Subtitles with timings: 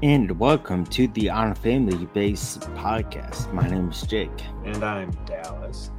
[0.00, 3.52] And welcome to the On Family Base podcast.
[3.52, 4.30] My name is Jake.
[4.64, 5.90] And I'm Dallas.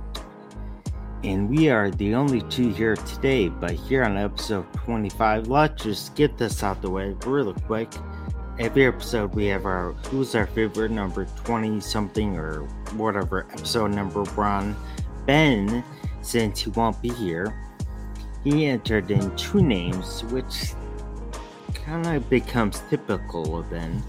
[1.25, 6.15] And we are the only two here today, but here on episode 25, let's just
[6.15, 7.91] get this out the way really quick.
[8.57, 12.61] Every episode we have our who's our favorite number 20 something or
[12.95, 14.77] whatever episode number we're on.
[15.25, 15.83] Ben,
[16.21, 17.53] since he won't be here,
[18.45, 20.71] he entered in two names, which
[21.89, 24.03] kind of becomes typical of Ben.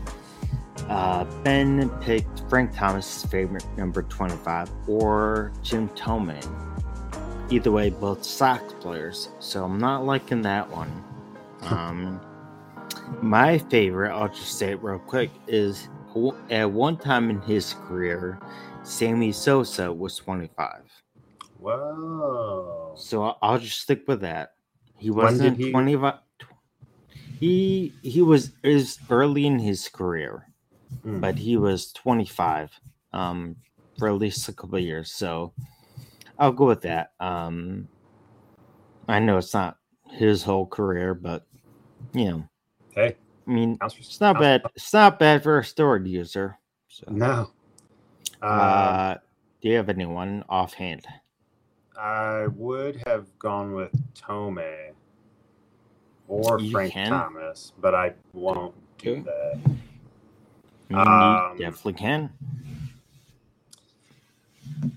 [0.89, 6.39] Uh, ben picked Frank Thomas' favorite number 25 or Jim Thome.
[7.51, 11.05] Either way, both Sox players, so I'm not liking that one.
[11.63, 12.21] Um,
[13.23, 15.89] my favorite, I'll just say it real quick, is
[16.51, 18.39] at one time in his career,
[18.83, 20.83] Sammy Sosa was 25.
[21.59, 22.95] Whoa.
[22.99, 24.53] So I'll just stick with that.
[24.99, 25.71] He wasn't he...
[25.71, 26.15] 25.
[27.41, 30.47] He he was is early in his career,
[31.05, 31.21] mm.
[31.21, 32.71] but he was 25
[33.15, 33.57] um,
[33.99, 35.11] for at least a couple years.
[35.11, 35.55] So
[36.39, 37.13] I'll go with that.
[37.19, 37.89] Um,
[39.09, 39.79] I know it's not
[40.11, 41.47] his whole career, but
[42.13, 42.49] you know,
[42.95, 43.17] hey,
[43.47, 44.63] I mean, it's not bad.
[44.77, 46.59] It's not bad for a storage user.
[46.89, 47.07] So.
[47.09, 47.51] No.
[48.43, 49.15] Uh, uh,
[49.63, 51.07] do you have anyone offhand?
[51.97, 54.90] I would have gone with Thome
[56.31, 57.11] or you Frank can.
[57.11, 59.61] Thomas, but I won't do that.
[60.89, 62.31] You um, definitely can.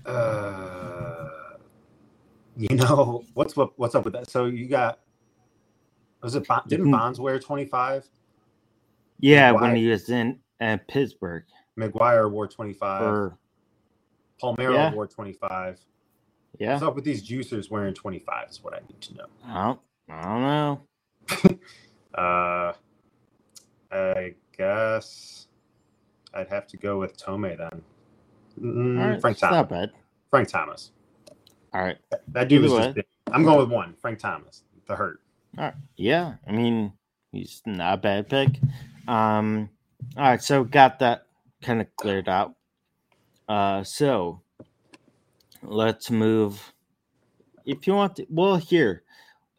[0.06, 1.28] Uh,
[2.56, 4.30] you know what's what, what's up with that?
[4.30, 5.00] So you got
[6.22, 8.08] was it didn't Bonds wear twenty five?
[9.18, 11.44] Yeah, McGwire, when he was in at Pittsburgh.
[11.78, 13.32] McGwire wore twenty five.
[14.40, 14.94] Palmeiro yeah.
[14.94, 15.80] wore twenty five.
[16.58, 16.74] Yeah.
[16.74, 18.50] What's up with these juicers wearing twenty five?
[18.50, 19.26] Is what I need to know.
[19.44, 20.80] I don't, I don't know.
[22.14, 22.72] Uh,
[23.90, 25.46] I guess
[26.32, 27.82] I'd have to go with Thome then.
[28.60, 29.54] Mm, Frank Thomas.
[29.54, 29.92] Not bad.
[30.30, 30.92] Frank Thomas.
[31.72, 31.96] All right.
[32.10, 33.06] That, that dude Either was just big.
[33.32, 33.94] I'm going with one.
[34.00, 34.62] Frank Thomas.
[34.86, 35.20] The hurt.
[35.58, 35.74] All right.
[35.96, 36.34] Yeah.
[36.46, 36.92] I mean,
[37.32, 38.60] he's not a bad pick.
[39.08, 39.70] Um.
[40.16, 40.42] All right.
[40.42, 41.26] So got that
[41.62, 42.54] kind of cleared out.
[43.48, 43.82] Uh.
[43.82, 44.42] So
[45.62, 46.72] let's move.
[47.64, 49.02] If you want to, well, here.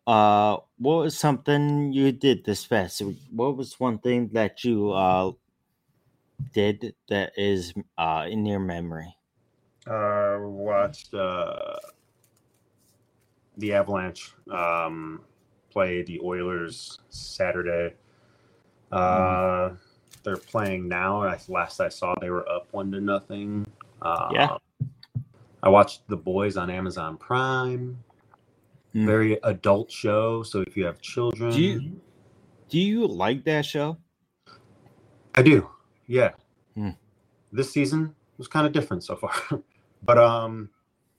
[0.07, 3.19] Uh, what was something you did this past week?
[3.31, 5.31] What was one thing that you uh
[6.53, 9.15] did that is uh in your memory?
[9.87, 11.75] Uh, watched uh
[13.57, 15.21] the Avalanche um
[15.75, 17.93] play the Oilers Saturday.
[18.91, 19.77] Uh, mm.
[20.23, 21.35] they're playing now.
[21.49, 23.67] Last I saw, they were up one to nothing.
[24.01, 24.57] Uh, yeah.
[25.61, 27.97] I watched The Boys on Amazon Prime.
[28.95, 29.05] Mm.
[29.05, 30.41] Very adult show.
[30.43, 32.01] So if you have children, do you
[32.69, 33.97] do you like that show?
[35.35, 35.69] I do.
[36.07, 36.31] Yeah.
[36.77, 36.95] Mm.
[37.51, 39.33] This season was kind of different so far,
[40.03, 40.69] but um,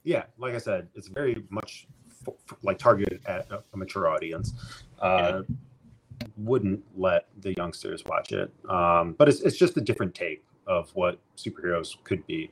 [0.03, 1.87] yeah, like I said, it's very much
[2.27, 4.53] f- f- like targeted at a, a mature audience.
[4.99, 5.55] Uh, yeah.
[6.35, 10.89] Wouldn't let the youngsters watch it, um, but it's it's just a different take of
[10.95, 12.51] what superheroes could be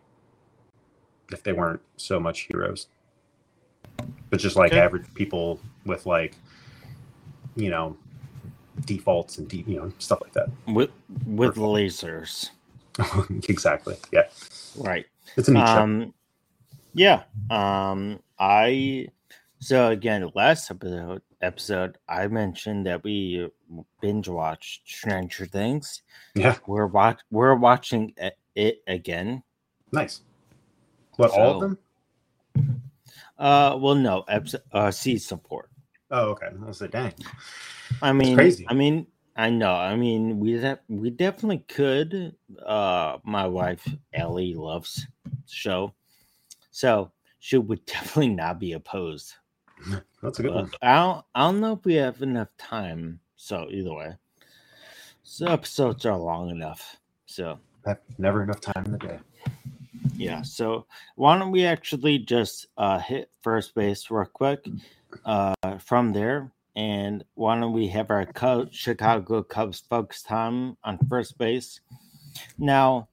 [1.31, 2.88] if they weren't so much heroes
[4.29, 4.81] but just like okay.
[4.81, 6.35] average people with like
[7.55, 7.95] you know
[8.85, 10.49] defaults and deep you know stuff like that.
[10.67, 10.91] With
[11.25, 12.49] with lasers.
[13.49, 13.97] Exactly.
[14.13, 14.23] Yeah
[14.77, 15.05] right.
[15.35, 16.13] It's a neat um show.
[16.94, 17.23] yeah.
[17.49, 19.07] Um i
[19.59, 23.49] so again last episode episode i mentioned that we
[24.01, 26.03] binge watched stranger things.
[26.35, 26.57] Yeah.
[26.67, 28.13] We're watch we're watching
[28.55, 29.44] it again.
[29.91, 30.21] Nice.
[31.17, 31.77] What so, all of them
[33.38, 35.69] uh, well, no, episode, uh, seed support.
[36.12, 36.47] Oh, okay.
[36.47, 37.13] I was like, dang.
[38.01, 38.66] I mean, crazy.
[38.69, 39.73] I mean, I know.
[39.73, 42.35] I mean, we de- we definitely could.
[42.66, 45.07] Uh, my wife Ellie loves
[45.47, 45.94] show,
[46.72, 49.33] so she would definitely not be opposed.
[50.21, 50.71] That's a good one.
[50.81, 51.25] I don't.
[51.36, 53.19] I don't know if we have enough time.
[53.36, 54.15] So either way,
[55.24, 56.98] so episodes are long enough.
[57.25, 57.59] So
[58.18, 59.19] never enough time in the day.
[60.17, 60.41] Yeah.
[60.41, 60.85] So
[61.15, 64.67] why don't we actually just uh, hit first base real quick
[65.25, 66.51] uh, from there?
[66.75, 71.79] And why don't we have our Cubs, Chicago Cubs focus time on first base?
[72.57, 73.07] Now,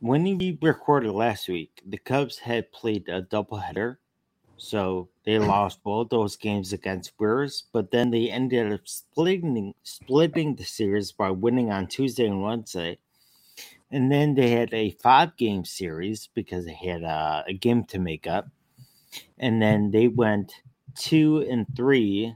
[0.00, 3.98] when we recorded last week, the Cubs had played a doubleheader.
[4.56, 10.54] So they lost both those games against Brewers, but then they ended up splitting splitting
[10.54, 12.98] the series by winning on Tuesday and Wednesday
[13.94, 18.00] and then they had a five game series because they had a, a game to
[18.00, 18.48] make up.
[19.38, 19.60] And mm-hmm.
[19.60, 20.52] then they went
[20.96, 22.34] two and three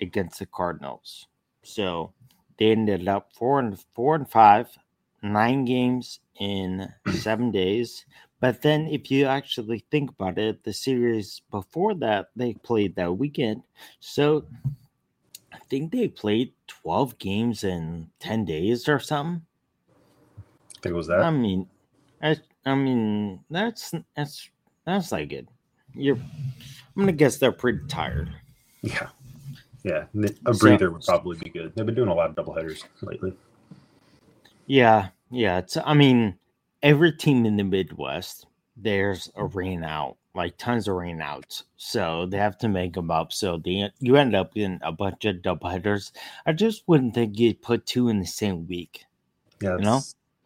[0.00, 1.26] against the Cardinals.
[1.62, 2.14] So
[2.58, 4.68] they ended up four and four and five,
[5.22, 8.06] nine games in seven days.
[8.40, 13.18] But then, if you actually think about it, the series before that they played that
[13.18, 13.62] weekend.
[14.00, 14.46] So
[15.52, 19.44] I think they played 12 games in 10 days or something.
[20.80, 21.20] I think it was that.
[21.20, 21.68] I mean,
[22.22, 24.48] I, I mean, that's that's
[24.86, 25.46] that's like it.
[25.92, 28.30] You're, I'm gonna guess they're pretty tired.
[28.80, 29.08] Yeah,
[29.82, 30.04] yeah.
[30.46, 31.74] A breather so, would probably be good.
[31.74, 33.34] They've been doing a lot of double headers lately.
[34.66, 35.58] Yeah, yeah.
[35.58, 35.76] It's.
[35.76, 36.38] I mean,
[36.82, 41.64] every team in the Midwest, there's a rain out, like tons of rain outs.
[41.76, 43.34] So they have to make them up.
[43.34, 46.10] So they, you end up in a bunch of double headers.
[46.46, 49.04] I just wouldn't think you'd put two in the same week.
[49.60, 50.00] Yeah, you know,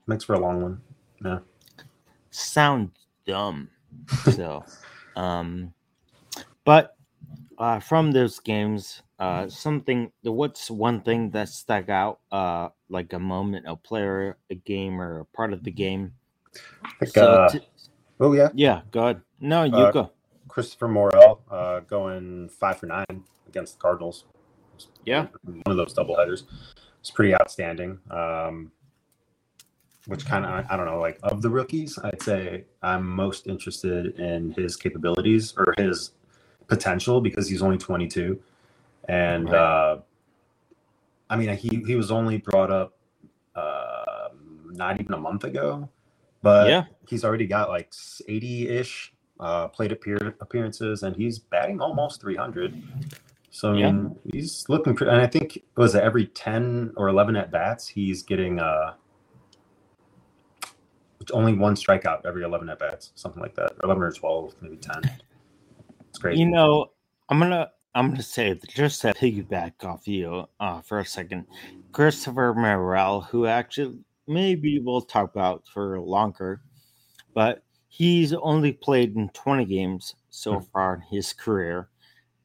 [0.06, 0.81] makes for a long one.
[1.25, 1.39] Yeah,
[2.31, 2.91] sound
[3.27, 3.71] dumb.
[4.33, 4.65] so,
[5.17, 5.73] um,
[6.65, 6.97] but
[7.59, 10.11] uh, from those games, uh, something.
[10.23, 12.21] What's one thing that stuck out?
[12.31, 16.12] Uh, like a moment, a player, a game, or a part of the game
[16.99, 17.61] Think, so uh, t-
[18.21, 18.83] oh yeah, yeah.
[18.91, 19.23] Go ahead.
[19.41, 20.11] No, you uh, go.
[20.49, 24.25] Christopher Morel uh, going five for nine against the Cardinals.
[25.05, 26.45] Yeah, one of those double headers.
[27.01, 27.99] It's pretty outstanding.
[28.11, 28.73] Um,
[30.06, 34.19] which kind of I don't know, like of the rookies, I'd say I'm most interested
[34.19, 36.12] in his capabilities or his
[36.67, 38.39] potential because he's only 22,
[39.09, 39.59] and right.
[39.59, 40.01] uh,
[41.31, 42.97] I mean he he was only brought up
[43.55, 44.29] uh,
[44.67, 45.89] not even a month ago,
[46.43, 47.93] but yeah, he's already got like
[48.29, 52.83] 80 ish uh, plate appear- appearances, and he's batting almost 300.
[53.51, 54.33] So I mean, yeah.
[54.33, 55.12] he's looking pretty.
[55.12, 58.95] And I think it was every 10 or 11 at bats, he's getting uh,
[61.31, 65.03] only one strikeout every 11 at bats, something like that, 11 or 12, maybe 10.
[66.09, 66.38] It's great.
[66.38, 66.91] You know,
[67.29, 71.47] I'm gonna I'm gonna say just to piggyback off you uh, for a second,
[71.93, 76.61] Christopher Morel, who actually maybe we'll talk about for longer.
[77.35, 80.65] But he's only played in 20 games so hmm.
[80.73, 81.88] far in his career,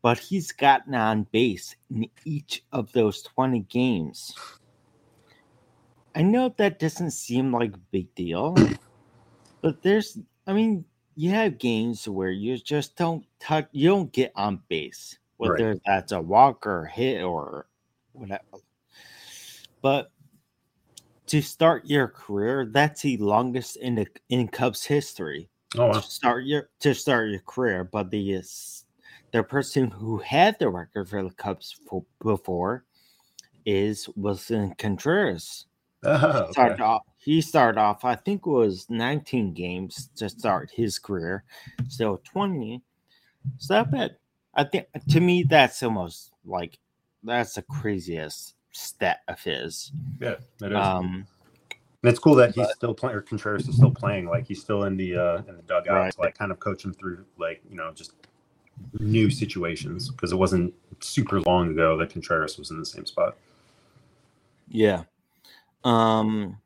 [0.01, 4.33] but he's gotten on base in each of those 20 games.
[6.15, 8.55] I know that doesn't seem like a big deal,
[9.61, 10.17] but there's,
[10.47, 10.85] I mean,
[11.15, 15.81] you have games where you just don't touch, you don't get on base, whether right.
[15.85, 17.67] that's a walk or hit or
[18.13, 18.43] whatever.
[19.81, 20.11] But
[21.27, 25.49] to start your career, that's the longest in the in Cubs history.
[25.77, 25.93] Oh, wow.
[25.93, 28.41] to start your to start your career, but the
[29.31, 32.85] the person who had the record for the Cubs for, before
[33.65, 35.65] is Willson Contreras.
[36.05, 36.51] Oh, okay.
[36.53, 41.43] started off, he started off, I think it was 19 games to start his career.
[41.89, 42.81] So 20.
[43.57, 44.15] So that bad.
[44.55, 46.79] I think to me that's almost like
[47.23, 49.91] that's the craziest stat of his.
[50.19, 50.77] Yeah, that is.
[50.77, 51.27] Um,
[52.01, 54.27] and it's cool that he's but, still playing, or Contreras is still playing.
[54.27, 56.19] Like he's still in the uh, in the dugout, right.
[56.19, 58.13] like kind of coaching through, like you know, just
[58.99, 63.35] new situations because it wasn't super long ago that Contreras was in the same spot.
[64.69, 65.03] Yeah.
[65.83, 66.57] Um.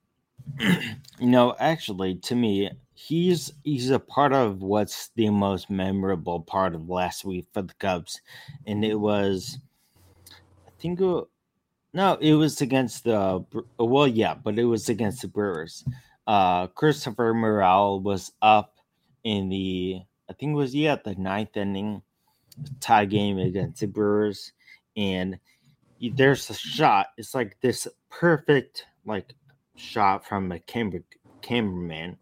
[1.22, 6.90] no, actually, to me, he's he's a part of what's the most memorable part of
[6.90, 8.22] last week for the Cubs,
[8.66, 9.58] and it was,
[10.68, 11.24] I think it,
[11.94, 13.46] no, it was against the
[13.78, 15.84] well, yeah, but it was against the Brewers.
[16.26, 18.78] Uh, Christopher Morel was up
[19.24, 22.02] in the I think it was yeah the ninth inning
[22.80, 24.54] tie game against the Brewers,
[24.96, 25.40] and
[26.16, 27.08] there's a shot.
[27.18, 29.34] It's like this perfect like
[29.76, 31.02] shot from a camera
[31.42, 32.18] cameraman.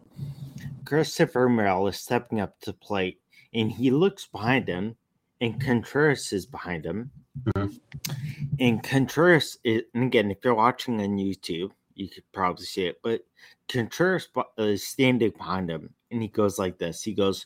[0.85, 3.19] Christopher Morel is stepping up to plate,
[3.53, 4.95] and he looks behind him,
[5.39, 7.11] and Contreras is behind him
[7.45, 7.75] Mm-hmm.
[8.59, 12.99] And Contreras, is, and again, if you're watching on YouTube, you could probably see it,
[13.03, 13.21] but
[13.67, 17.01] Contreras is standing behind him and he goes like this.
[17.01, 17.45] He goes,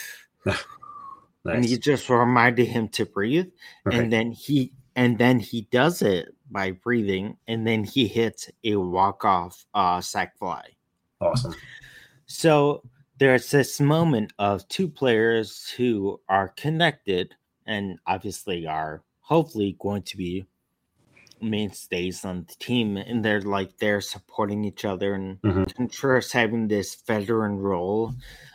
[0.44, 0.56] nice.
[1.44, 3.50] and he just reminded him to breathe.
[3.84, 3.98] Right.
[3.98, 8.76] And then he, and then he does it by breathing, and then he hits a
[8.76, 10.64] walk off uh, sac fly.
[11.20, 11.54] Awesome.
[12.26, 12.82] So
[13.18, 17.34] there's this moment of two players who are connected
[17.66, 20.46] and obviously are hopefully going to be
[21.42, 25.64] mainstays on the team and they're like they're supporting each other and mm-hmm.
[25.64, 28.12] Contreras having this veteran role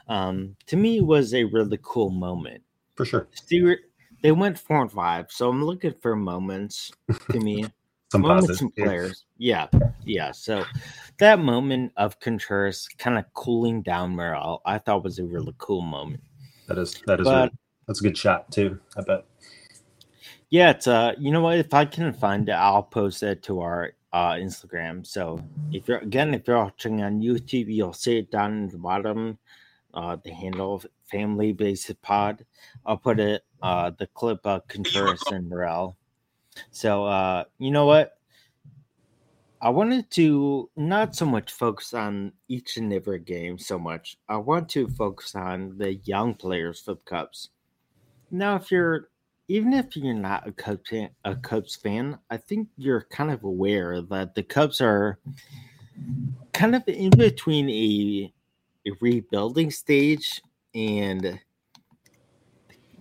[0.07, 2.61] um to me was a really cool moment
[2.95, 3.27] for sure
[4.21, 6.91] they went four and five so i'm looking for moments
[7.31, 7.65] to me
[8.11, 9.67] some moments and players yeah
[10.03, 10.63] yeah so
[11.17, 15.81] that moment of Contreras kind of cooling down Morel I thought was a really cool
[15.81, 16.21] moment
[16.67, 17.51] that is that is but, really,
[17.87, 18.79] that's a good shot too.
[18.97, 19.25] I bet.
[20.49, 21.57] Yeah, it's uh, you know what?
[21.57, 25.05] If I can find it, I'll post it to our uh Instagram.
[25.05, 28.77] So if you're again, if you're watching on YouTube, you'll see it down in the
[28.77, 29.37] bottom.
[29.93, 32.45] Uh, the handle Family Bases Pod.
[32.85, 35.97] I'll put it uh the clip of Contreras and Morel.
[36.71, 38.17] So uh, you know what?
[39.61, 44.17] I wanted to not so much focus on each and every game so much.
[44.29, 47.49] I want to focus on the young players for the Cubs.
[48.29, 49.09] Now, if you're
[49.47, 53.43] even if you're not a Cubs fan, a Cubs fan, I think you're kind of
[53.43, 55.19] aware that the Cubs are
[56.53, 58.33] kind of in between a,
[58.87, 60.41] a rebuilding stage
[60.73, 61.39] and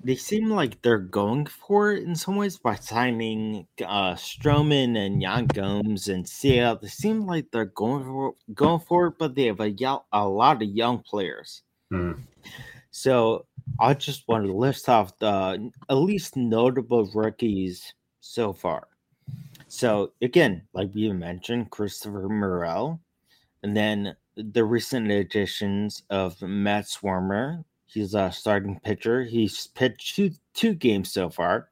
[0.04, 5.22] they seem like they're going for it in some ways by signing uh Stroman and
[5.22, 6.80] Yan Gomes and Seiya.
[6.80, 9.74] They seem like they're going for going for it, but they have a,
[10.12, 11.62] a lot of young players.
[11.92, 12.20] Mm.
[12.90, 13.46] So
[13.80, 18.88] I just want to list off the at least notable rookies so far.
[19.68, 23.00] So again, like we mentioned, Christopher Morel,
[23.62, 27.64] and then the recent additions of Matt Swarmer.
[27.94, 29.22] He's a starting pitcher.
[29.22, 31.68] He's pitched two, two games so far.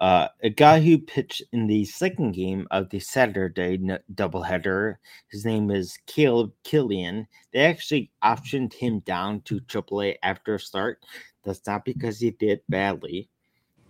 [0.00, 3.76] Uh, a guy who pitched in the second game of the Saturday
[4.14, 4.96] doubleheader.
[5.28, 7.26] His name is Caleb Killian.
[7.52, 11.04] They actually optioned him down to AAA after a start.
[11.44, 13.28] That's not because he did badly.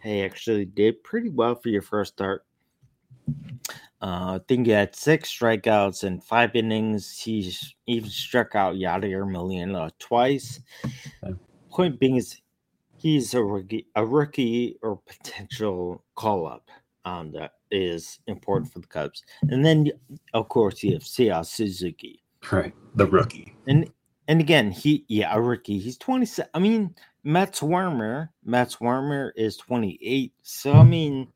[0.03, 2.45] He actually did pretty well for your first start.
[4.03, 7.19] Uh, I think he had six strikeouts in five innings.
[7.19, 10.61] He's even struck out Yadier Molina twice.
[11.71, 12.41] Point being is
[12.97, 16.71] he's a rookie, a rookie or potential call up
[17.05, 19.23] um, that is important for the Cubs.
[19.43, 19.91] And then,
[20.35, 22.23] of course, you have Seiya Suzuki.
[22.51, 23.55] Right, the rookie.
[23.67, 23.91] And
[24.29, 25.79] and again, he yeah, a rookie.
[25.79, 26.49] He's 27.
[26.55, 30.33] I mean, Matt Swarmer, Matt Swarmer is 28.
[30.43, 31.29] So I mean,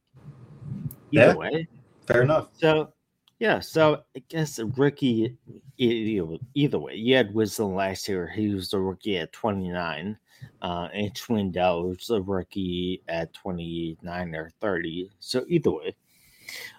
[1.13, 1.69] either yeah, way,
[2.07, 2.49] fair enough.
[2.59, 2.93] So
[3.39, 5.37] yeah, so I guess a rookie
[5.77, 6.95] either way.
[6.95, 8.29] You had Wisdom last year.
[8.29, 10.17] He was a rookie at 29.
[10.63, 15.11] Uh, and Schwindel was a rookie at 29 or 30.
[15.19, 15.97] So either way.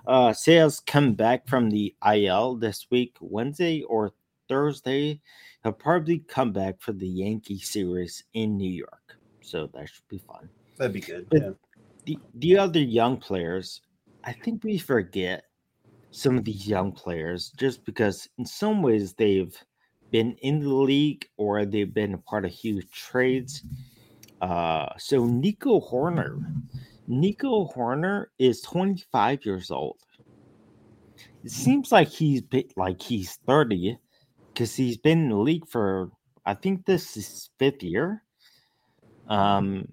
[0.06, 4.12] Uh, Sales come back from the IL this week, Wednesday or
[4.48, 5.20] Thursday.
[5.64, 9.18] He'll probably come back for the Yankee series in New York.
[9.42, 10.50] So that should be fun.
[10.78, 11.28] That'd be good.
[11.30, 11.50] But yeah.
[12.06, 13.82] The, the other young players,
[14.26, 15.44] I think we forget
[16.12, 19.56] some of these young players just because in some ways they've
[20.12, 23.64] been in the league or they've been part of huge trades.
[24.42, 26.40] Uh, so Nico Hoerner.
[27.08, 29.98] Nico Hoerner is 25 years old.
[31.44, 32.42] It seems like he's
[32.76, 33.98] like he's 30
[34.54, 36.10] because he's been in the league for
[36.46, 38.24] I think this is fifth year.
[39.28, 39.90] Um,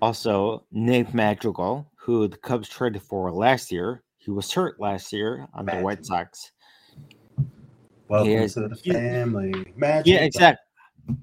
[0.00, 5.48] also Nick Madrigal, who the Cubs traded for last year, he was hurt last year
[5.54, 5.80] on Magic.
[5.80, 6.52] the White Sox.
[8.08, 9.72] Welcome has, to the family.
[9.74, 10.12] Magic.
[10.12, 10.62] Yeah, exactly.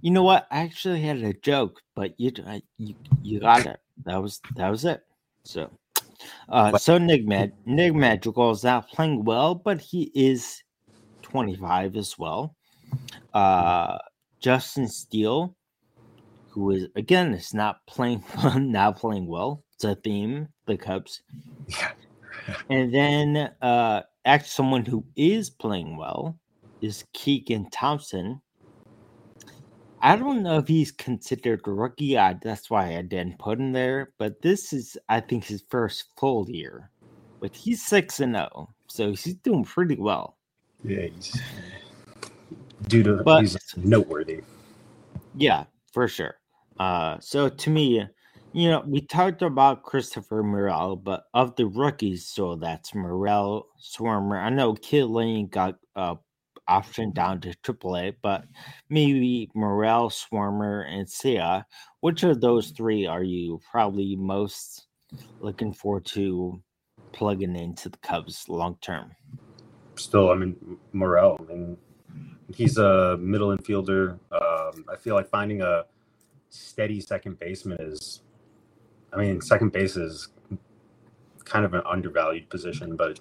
[0.01, 0.47] You know what?
[0.49, 2.31] I actually had a joke, but you
[2.79, 3.79] you you got it.
[4.05, 5.01] That was that was it.
[5.43, 5.69] So,
[6.49, 10.63] uh, so Nick Mad Nick Madrigal is not playing well, but he is
[11.21, 12.55] 25 as well.
[13.35, 13.99] Uh,
[14.39, 15.55] Justin Steele,
[16.49, 18.23] who is again is not playing
[18.55, 19.63] not playing well.
[19.81, 20.47] It's a theme.
[20.67, 21.23] The Cubs.
[21.67, 21.91] Yeah
[22.69, 26.37] and then uh actually someone who is playing well
[26.81, 28.41] is Keegan Thompson.
[30.01, 32.17] I don't know if he's considered a rookie.
[32.17, 34.13] I, that's why I didn't put him there.
[34.17, 36.89] But this is, I think, his first full year.
[37.39, 40.37] But he's six and zero, oh, so he's doing pretty well.
[40.83, 41.39] Yeah, he's
[42.87, 44.41] due to but, he's noteworthy.
[45.35, 46.35] Yeah, for sure.
[46.79, 48.03] Uh, so to me,
[48.53, 54.41] you know, we talked about Christopher Morel, but of the rookies, so that's Morel, Swarmer.
[54.41, 56.15] I know Killian got uh,
[56.67, 58.45] option down to AAA, but
[58.89, 61.63] maybe Morel, Swarmer, and Seiya.
[62.01, 64.87] Which of those three are you probably most
[65.39, 66.61] looking forward to
[67.13, 69.11] plugging into the Cubs long term?
[69.95, 71.37] Still, I mean, Morel.
[71.39, 71.77] I mean,
[72.53, 74.19] he's a middle infielder.
[74.31, 75.85] Um, I feel like finding a
[76.49, 78.21] steady second baseman is
[79.13, 80.29] I mean, second base is
[81.43, 83.19] kind of an undervalued position, but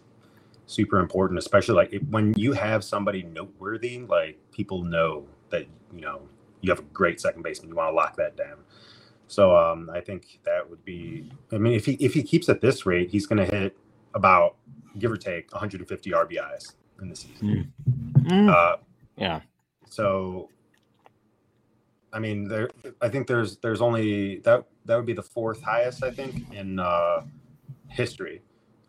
[0.66, 6.22] super important, especially like when you have somebody noteworthy, like people know that, you know,
[6.60, 7.70] you have a great second baseman.
[7.70, 8.58] You want to lock that down.
[9.26, 11.30] So um, I think that would be.
[11.52, 13.76] I mean, if he if he keeps at this rate, he's going to hit
[14.14, 14.56] about
[14.98, 17.72] give or take 150 RBIs in the season.
[18.24, 18.50] Mm.
[18.52, 18.76] Uh,
[19.16, 19.40] yeah.
[19.88, 20.50] So
[22.12, 22.70] I mean, there.
[23.00, 26.80] I think there's there's only that that would be the fourth highest I think in
[26.80, 27.22] uh,
[27.88, 28.42] history,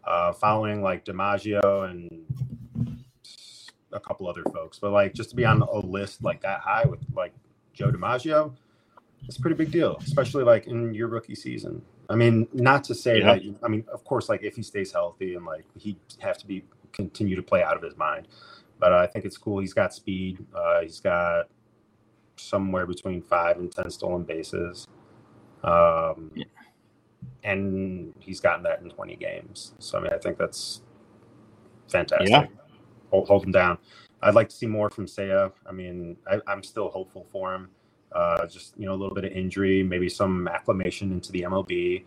[0.04, 2.26] uh, following like DiMaggio and
[3.94, 4.80] a couple other folks.
[4.80, 7.34] But like just to be on a list like that high with like
[7.74, 8.52] Joe DiMaggio,
[9.28, 11.84] it's a pretty big deal, especially like in your rookie season.
[12.10, 13.36] I mean, not to say yeah.
[13.36, 13.56] that.
[13.62, 16.64] I mean, of course, like if he stays healthy and like he have to be
[16.94, 18.28] continue to play out of his mind.
[18.80, 19.60] But uh, I think it's cool.
[19.60, 20.44] He's got speed.
[20.56, 21.46] Uh, he's got
[22.38, 24.88] somewhere between five and ten stolen bases.
[25.64, 26.46] Um, yeah.
[27.44, 29.74] And he's gotten that in 20 games.
[29.80, 30.82] So I mean, I think that's
[31.90, 32.30] fantastic.
[32.30, 32.48] Yeah.
[33.10, 33.78] Hold, hold him down.
[34.22, 35.52] I'd like to see more from Seiya.
[35.68, 37.70] I mean, I, am still hopeful for him.
[38.12, 42.04] Uh, just you know, a little bit of injury, maybe some acclimation into the MLB.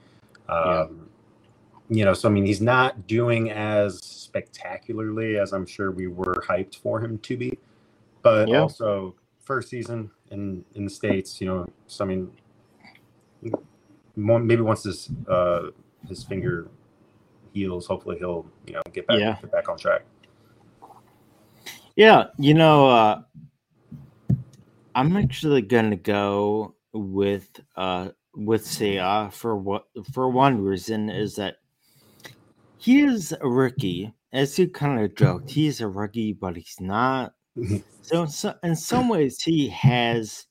[0.49, 0.87] Um, yeah.
[1.91, 6.43] You know, so I mean, he's not doing as spectacularly as I'm sure we were
[6.47, 7.59] hyped for him to be,
[8.23, 8.61] but yeah.
[8.61, 11.41] also first season in in the states.
[11.41, 12.31] You know, so I mean,
[14.17, 15.71] maybe once this uh,
[16.09, 16.69] his finger
[17.53, 19.37] heals, hopefully he'll you know get back yeah.
[19.41, 20.03] get back on track.
[21.97, 23.23] Yeah, you know, uh,
[24.95, 31.57] I'm actually gonna go with uh with Seiya for what for one reason is that
[32.79, 34.13] he is a rookie.
[34.33, 37.33] As you kind of joked, he's a rookie, but he's not.
[38.03, 40.47] so, so in some ways, he has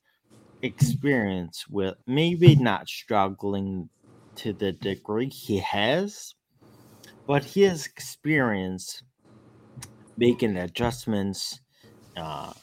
[0.64, 3.90] experience with maybe not struggling
[4.36, 6.34] to the degree he has,
[7.28, 9.04] but he has experience
[10.18, 11.60] making adjustments.
[12.16, 12.54] Uh,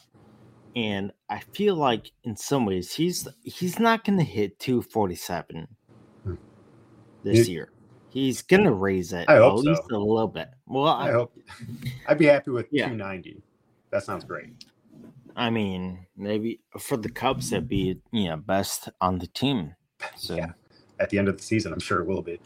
[0.75, 5.69] and I feel like in some ways he's he's not going to hit 247
[6.25, 6.35] hmm.
[7.23, 7.71] this year.
[8.09, 9.97] He's going to raise it at least so.
[9.97, 10.49] a little bit.
[10.67, 11.33] Well, I, I hope
[12.09, 12.87] I'd be happy with yeah.
[12.87, 13.41] 290.
[13.91, 14.65] That sounds great.
[15.37, 19.75] I mean, maybe for the Cubs, it'd be you know best on the team.
[20.17, 20.53] So yeah.
[20.99, 22.41] at the end of the season, I'm sure it will be.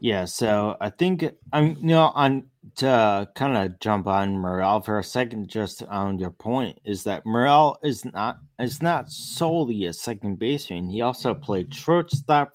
[0.00, 2.44] Yeah, so I think I'm you know on
[2.76, 7.26] to kind of jump on Morel for a second, just on your point, is that
[7.26, 10.88] Morel is not is not solely a second baseman.
[10.88, 12.52] He also played shortstop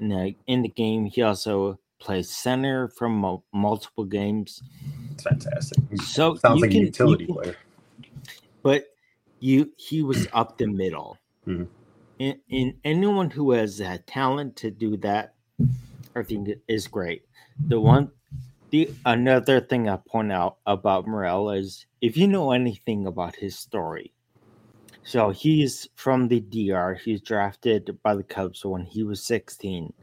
[0.00, 1.06] in the, in the game.
[1.06, 4.62] He also plays center from multiple games.
[5.12, 5.78] It's fantastic.
[6.04, 7.56] So sounds like can, a utility can, player
[8.68, 8.84] but
[9.40, 11.16] you he was up the middle.
[11.46, 11.64] Mm-hmm.
[12.20, 15.34] And, and, anyone who has that talent to do that,
[16.14, 17.22] I think is great.
[17.68, 18.10] The one,
[18.68, 23.58] the another thing I point out about Morel is if you know anything about his
[23.58, 24.12] story.
[25.02, 27.00] So he's from the DR.
[27.02, 29.94] He's drafted by the Cubs when he was 16.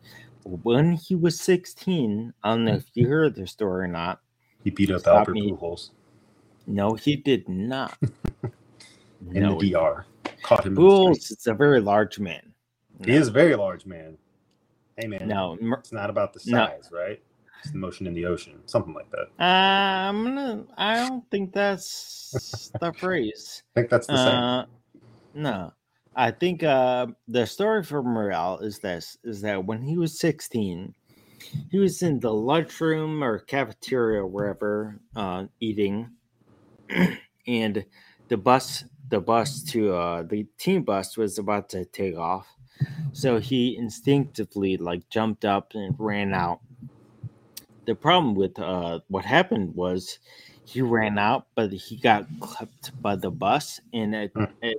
[0.44, 4.22] When he was 16, I don't know if you heard the story or not.
[4.64, 5.52] He beat up Albert me.
[5.52, 5.92] Pujols.
[6.66, 7.96] No, he did not.
[9.34, 10.06] in no, the DR.
[10.44, 10.76] Caught him.
[10.76, 12.54] Bulls, it's a very large man.
[13.00, 13.12] No.
[13.12, 14.18] He is a very large man.
[14.98, 16.98] Hey man, no, it's not about the size, no.
[16.98, 17.22] right?
[17.60, 19.28] It's the motion in the ocean, something like that.
[19.40, 20.64] Uh, I'm gonna.
[20.78, 23.64] I don't think that's the phrase.
[23.76, 25.42] I think that's the uh, same.
[25.42, 25.74] No,
[26.16, 30.94] I think uh, the story for Morel is this: is that when he was 16,
[31.70, 36.12] he was in the lunchroom or cafeteria, wherever, uh, eating,
[37.48, 37.86] and
[38.30, 42.48] the bus the bus to uh, the team bus was about to take off.
[43.14, 46.60] So he instinctively like jumped up and ran out.
[47.86, 50.20] The problem with uh, what happened was
[50.66, 54.46] he ran out, but he got clipped by the bus and it, hmm.
[54.62, 54.78] it,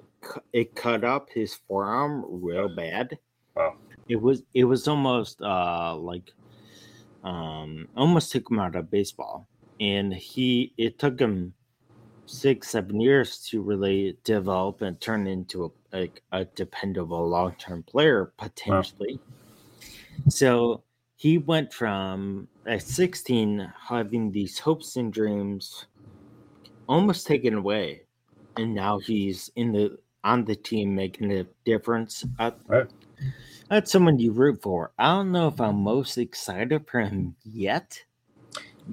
[0.52, 3.18] it cut up his forearm real bad.
[3.54, 3.76] Wow.
[4.08, 6.32] It was it was almost uh like
[7.24, 9.48] um almost took him out of baseball.
[9.80, 11.54] And he it took him
[12.26, 17.82] six, seven years to really develop and turn into a, a, a dependable long term
[17.84, 19.20] player potentially.
[19.20, 20.22] Wow.
[20.28, 20.82] So
[21.14, 25.86] he went from at 16 having these hopes and dreams
[26.88, 28.02] almost taken away.
[28.56, 32.24] And now he's in the on the team making a difference.
[32.38, 32.86] At, right.
[33.68, 34.92] That's someone you root for.
[34.98, 38.02] I don't know if I'm most excited for him yet.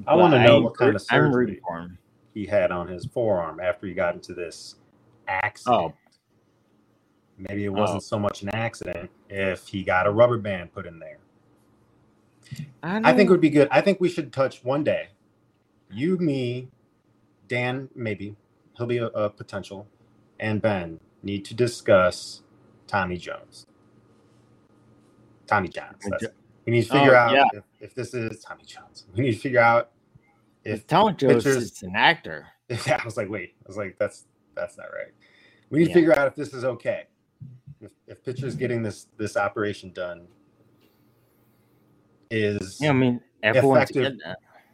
[0.08, 1.28] I want to know what kind of surgery.
[1.28, 1.98] I'm rooting for him
[2.34, 4.76] he had on his forearm after he got into this
[5.28, 5.94] accident.
[5.94, 5.94] Oh.
[7.38, 8.02] Maybe it wasn't oh.
[8.02, 11.20] so much an accident if he got a rubber band put in there.
[12.84, 13.68] I, I, think it would be good.
[13.72, 15.10] I think we should touch one day.
[15.90, 16.70] You, me,
[17.48, 18.36] Dan, maybe
[18.78, 19.88] he'll be a, a potential,
[20.40, 22.42] and Ben need to discuss
[22.88, 23.66] Tommy John's.
[25.48, 26.04] Tommy John's.
[26.66, 27.44] we need to figure oh, out yeah.
[27.54, 29.06] if, if this is Tommy John's.
[29.16, 29.92] We need to figure out
[30.64, 32.48] if Talent Joe's is an actor.
[32.88, 34.24] Yeah, I was like, wait, I was like, that's
[34.56, 35.14] that's not right.
[35.70, 35.94] We need yeah.
[35.94, 37.04] to figure out if this is okay.
[37.82, 40.28] If if pitcher's getting this this operation done
[42.32, 44.18] is Yeah, I mean everyone's Effective.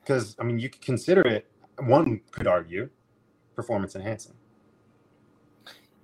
[0.02, 1.52] because I mean you could consider it.
[1.80, 2.89] One could argue
[3.56, 4.36] performance enhancing.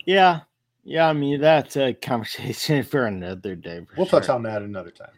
[0.05, 0.41] Yeah,
[0.83, 1.07] yeah.
[1.07, 3.85] I mean that's a conversation for another day.
[3.85, 4.35] for We'll touch sure.
[4.35, 5.13] on that another time.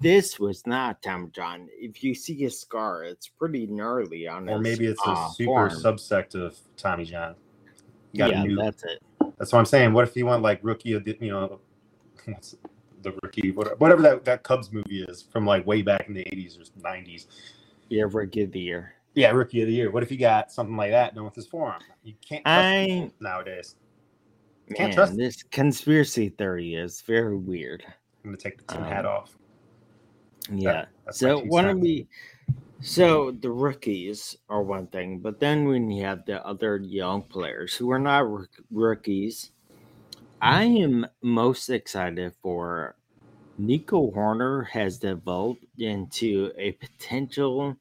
[0.00, 1.68] This was not Tom John.
[1.72, 5.28] If you see a scar, it's pretty gnarly on Or his, maybe it's a uh,
[5.28, 5.70] super forearm.
[5.70, 7.34] subsect of Tommy John.
[8.12, 9.02] You Yeah, new, that's it.
[9.38, 9.92] that's what I'm saying.
[9.92, 11.60] What if you want like rookie of the you know
[12.24, 12.56] what's
[13.02, 16.24] the rookie whatever, whatever that, that Cubs movie is from like way back in the
[16.24, 17.26] 80s or 90s.
[17.88, 18.94] You ever of the year?
[19.14, 19.90] Yeah, rookie of the year.
[19.90, 21.82] What if you got something like that done with his forearm?
[22.04, 23.74] You can't trust I nowadays.
[24.68, 27.84] Can't man, trust this conspiracy theory is very weird.
[28.24, 29.36] I'm gonna take the tin Um, hat off.
[30.48, 30.86] Yeah.
[31.04, 32.08] that's my so one of we?
[32.80, 37.76] So the rookies are one thing, but then when you have the other young players
[37.76, 39.52] who are not rook- rookies,
[40.40, 42.96] I am most excited for
[43.58, 47.76] Nico Hoerner has developed into a potential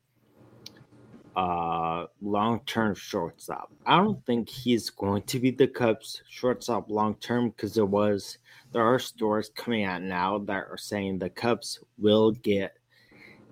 [1.36, 3.72] uh long-term shortstop.
[3.86, 8.38] I don't think he's going to be the Cubs shortstop long-term because there was
[8.72, 12.74] there are stories coming out now that are saying the Cubs will get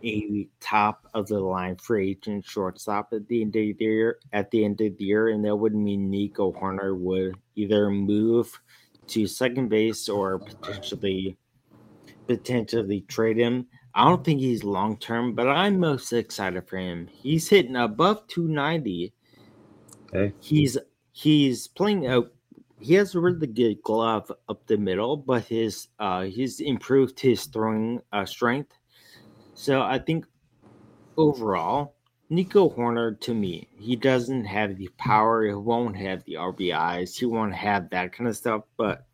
[0.04, 4.52] a top of the line free agent shortstop at the end of the year at
[4.52, 8.60] the end of the year, and that would mean Nico Hoerner would either move
[9.08, 11.38] to second base or potentially
[12.28, 13.66] potentially trade him.
[13.96, 17.08] I don't think he's long term, but I'm most excited for him.
[17.08, 19.14] He's hitting above 290.
[20.14, 20.34] Okay.
[20.40, 20.78] He's
[21.12, 22.32] he's playing out.
[22.80, 27.46] He has a really good glove up the middle, but his uh he's improved his
[27.46, 28.74] throwing uh, strength.
[29.54, 30.26] So I think
[31.18, 31.96] overall,
[32.30, 35.46] Nico Hoerner to me, he doesn't have the power.
[35.46, 37.18] He won't have the RBIs.
[37.18, 38.64] He won't have that kind of stuff.
[38.78, 39.06] But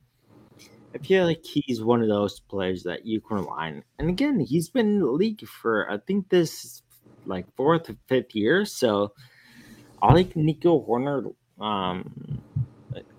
[0.94, 3.84] I feel like he's one of those players that you can rely on.
[4.00, 6.82] And again, he's been in the league for I think this
[7.26, 8.66] like fourth or fifth year.
[8.66, 9.14] So
[10.02, 11.34] I like Nico Hoerner.
[11.60, 12.42] Um,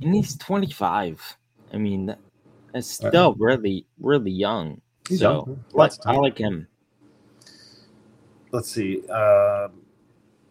[0.02, 1.36] and he's 25.
[1.72, 2.14] I mean,
[2.72, 4.80] that's still really, really young.
[5.08, 5.64] He's so young.
[5.72, 6.66] Lots of I like him.
[8.52, 9.02] Let's see.
[9.10, 9.68] Uh,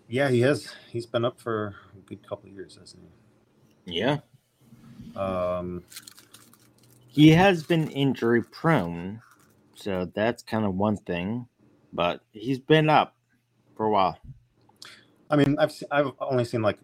[0.09, 0.73] yeah, he has.
[0.89, 3.01] He's been up for a good couple of years, hasn't
[3.85, 3.99] he?
[3.99, 4.19] Yeah.
[5.13, 5.19] he?
[5.19, 5.83] Um,
[7.07, 9.21] He has been injury prone,
[9.75, 11.47] so that's kind of one thing.
[11.93, 13.15] But he's been up
[13.77, 14.19] for a while.
[15.29, 16.79] I mean, I've I've only seen like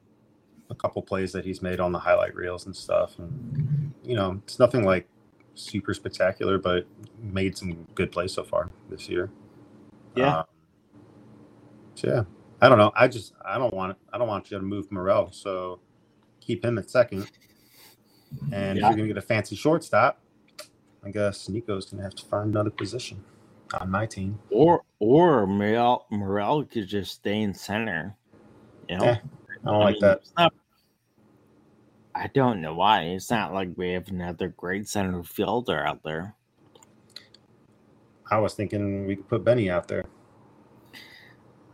[0.69, 4.41] a couple plays that he's made on the highlight reels and stuff, and you know,
[4.43, 5.08] it's nothing like
[5.55, 6.86] super spectacular, but
[7.21, 9.29] made some good plays so far this year.
[10.15, 10.39] Yeah.
[10.39, 10.45] Um,
[11.95, 12.23] so yeah,
[12.62, 12.91] I don't know.
[12.95, 15.79] I just I don't want I don't want you to move Morel, so
[16.39, 17.29] keep him at second.
[18.51, 20.21] And if you're gonna get a fancy shortstop,
[21.03, 23.23] I guess Nico's gonna have to find another position
[23.79, 24.39] on my team.
[24.49, 28.15] Or or Morel Morel could just stay in center.
[28.88, 29.17] You know, Yeah,
[29.65, 30.22] I don't like mean, that.
[30.38, 30.54] not-
[32.15, 33.04] I don't know why.
[33.04, 36.36] It's not like we have another great center fielder out there.
[38.30, 40.06] I was thinking we could put Benny out there.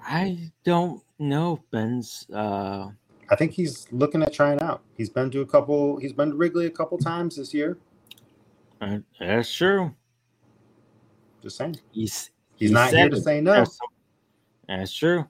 [0.03, 2.89] I don't know if Ben's uh
[3.29, 4.83] I think he's looking at trying out.
[4.95, 5.97] He's been to a couple.
[5.97, 7.79] He's been to Wrigley a couple times this year.
[8.81, 9.95] uh, that's true.
[11.41, 13.53] Just saying, He's he's he not here to say no.
[13.53, 13.79] That's,
[14.67, 15.25] that's true.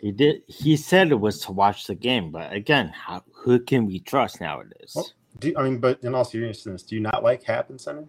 [0.00, 0.42] He did.
[0.46, 4.40] He said it was to watch the game, but again, how, who can we trust
[4.40, 4.92] nowadays?
[4.94, 8.04] Well, Do, I mean, but in all seriousness, do you not like Happ in center?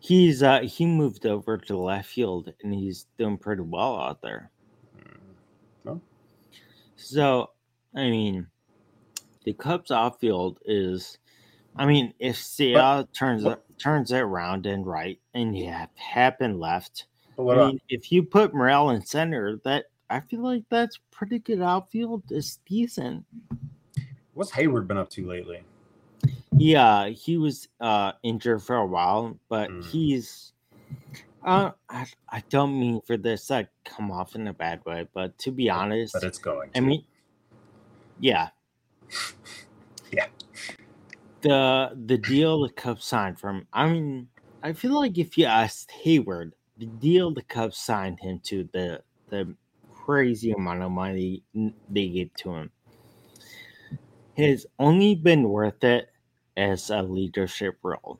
[0.00, 4.50] He's uh he moved over to left field and he's doing pretty well out there.
[5.84, 6.00] Well,
[6.94, 7.50] So,
[7.94, 8.46] I mean,
[9.44, 11.18] the Cubs outfield is,
[11.76, 16.42] I mean, if Seiya turns but- turns it around and right, and you have Happ
[16.42, 20.64] in left, what I mean, if you put Morel in center, that I feel like
[20.70, 22.22] that's pretty good outfield.
[22.30, 23.24] It's decent.
[24.34, 25.62] what's Heyward been up to lately?
[26.58, 29.84] Yeah, he was uh injured for a while, but Mm.
[29.84, 30.52] he's.
[31.44, 35.38] Uh, I, I don't mean for this to come off in a bad way, but
[35.38, 36.70] to be honest, But it's going.
[36.74, 37.04] I mean,
[38.18, 38.48] yeah,
[40.12, 40.26] Yeah.
[41.42, 43.66] The the deal the Cubs signed from.
[43.72, 44.28] I mean,
[44.62, 49.02] I feel like if you asked Heyward, the deal the Cubs signed him to, the
[49.28, 49.54] the
[50.08, 51.42] crazy amount of money
[51.90, 52.70] they gave to him,
[54.38, 56.08] has only been worth it
[56.56, 58.18] as a leadership role.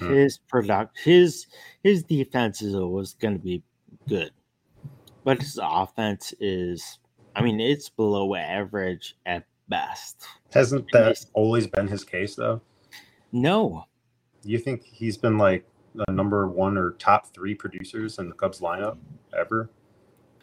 [0.00, 0.14] Mm.
[0.16, 1.46] His product, his
[1.82, 3.62] his defense is always going to be
[4.08, 4.30] good,
[5.22, 6.98] but his offense is,
[7.36, 10.24] I mean, it's below average at best.
[10.54, 12.62] hasn't that always been his case though?
[13.32, 13.84] No,
[14.44, 18.60] You think he's been like the number one or top three producers in the Cubs
[18.60, 18.96] lineup
[19.38, 19.68] ever.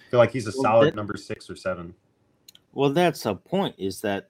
[0.06, 1.94] I feel like he's a well, solid that, number six or seven.
[2.74, 3.76] Well, that's the point.
[3.78, 4.30] Is that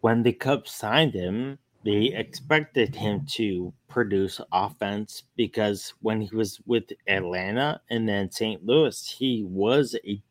[0.00, 6.60] when the Cubs signed him, they expected him to produce offense because when he was
[6.66, 8.64] with Atlanta and then St.
[8.64, 10.22] Louis, he was a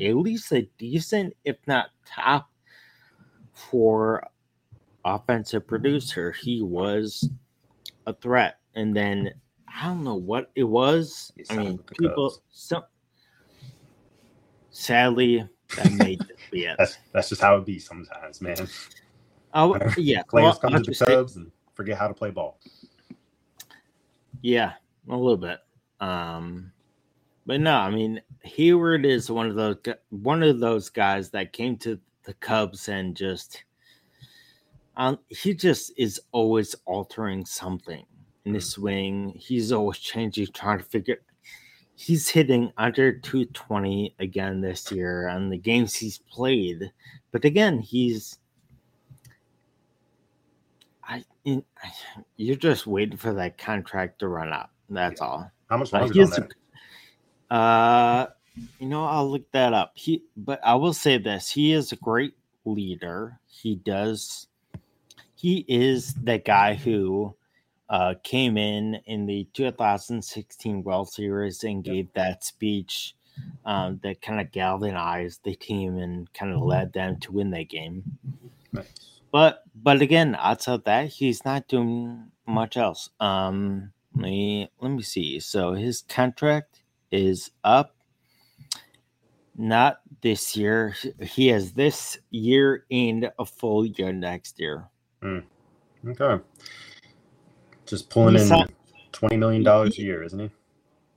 [0.00, 2.48] at least a decent, if not top,
[3.52, 4.26] for
[5.04, 6.32] offensive producer.
[6.32, 7.28] He was
[8.06, 9.30] a threat, and then
[9.68, 11.32] I don't know what it was.
[11.50, 12.42] I mean, people.
[12.50, 12.84] Some
[14.74, 16.20] sadly, that made
[16.52, 16.74] yeah.
[16.78, 18.68] That's that's just how it be sometimes, man.
[19.54, 22.58] Oh yeah, players well, come to the Cubs and forget how to play ball.
[24.42, 24.72] Yeah,
[25.08, 25.60] a little bit.
[26.00, 26.72] Um,
[27.46, 29.76] but no, I mean, Heyward is one of those
[30.10, 33.64] one of those guys that came to the Cubs and just
[34.96, 38.04] um, he just is always altering something
[38.44, 38.72] in his mm.
[38.72, 39.32] swing.
[39.36, 41.18] He's always changing, trying to figure.
[41.96, 46.92] He's hitting under 220 again this year on the games he's played,
[47.30, 48.38] but again, he's
[51.06, 51.24] I,
[52.36, 54.70] you're just waiting for that contract to run up.
[54.88, 55.50] That's all.
[55.68, 56.48] How much longer is on
[57.50, 57.54] that?
[57.54, 58.26] Uh,
[58.78, 59.92] you know, I'll look that up.
[59.94, 63.38] He, but I will say this: he is a great leader.
[63.46, 64.48] He does.
[65.34, 67.34] He is the guy who
[67.88, 73.14] uh, came in in the 2016 World Series and gave that speech
[73.64, 77.68] um, that kind of galvanized the team and kind of led them to win that
[77.68, 78.02] game.
[78.72, 78.86] Nice.
[79.30, 83.10] But but again, outside that, he's not doing much else.
[83.20, 85.40] Um, let me let me see.
[85.40, 87.96] So his contract is up.
[89.56, 90.96] Not this year.
[91.20, 94.88] He has this year and a full year next year.
[95.22, 95.44] Mm.
[96.08, 96.42] Okay.
[97.86, 98.72] Just pulling he in signed,
[99.12, 100.50] twenty million dollars a year, isn't he?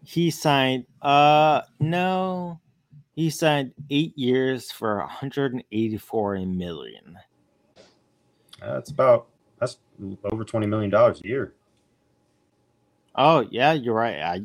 [0.04, 0.86] He signed.
[1.02, 2.60] Uh, no,
[3.16, 7.18] he signed eight years for 184 million.
[8.60, 9.28] That's about
[9.60, 9.78] that's
[10.32, 11.54] over twenty million dollars a year.
[13.16, 14.20] Oh yeah, you're right.
[14.20, 14.42] I,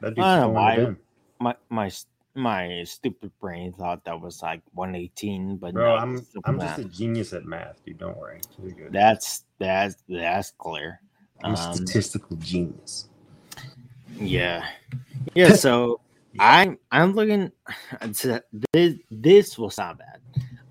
[0.00, 0.96] That'd be I don't know why
[1.38, 1.90] my my
[2.34, 6.84] my stupid brain thought that was like 118, but bro, no, I'm I'm just a
[6.84, 7.98] genius at math, dude.
[7.98, 8.40] Don't worry,
[8.90, 11.00] That's that's that's clear.
[11.42, 13.08] I'm um, a statistical genius.
[14.18, 14.66] Yeah,
[15.34, 15.54] yeah.
[15.54, 16.00] So
[16.38, 17.52] I'm I'm looking.
[18.72, 20.20] This this will sound bad.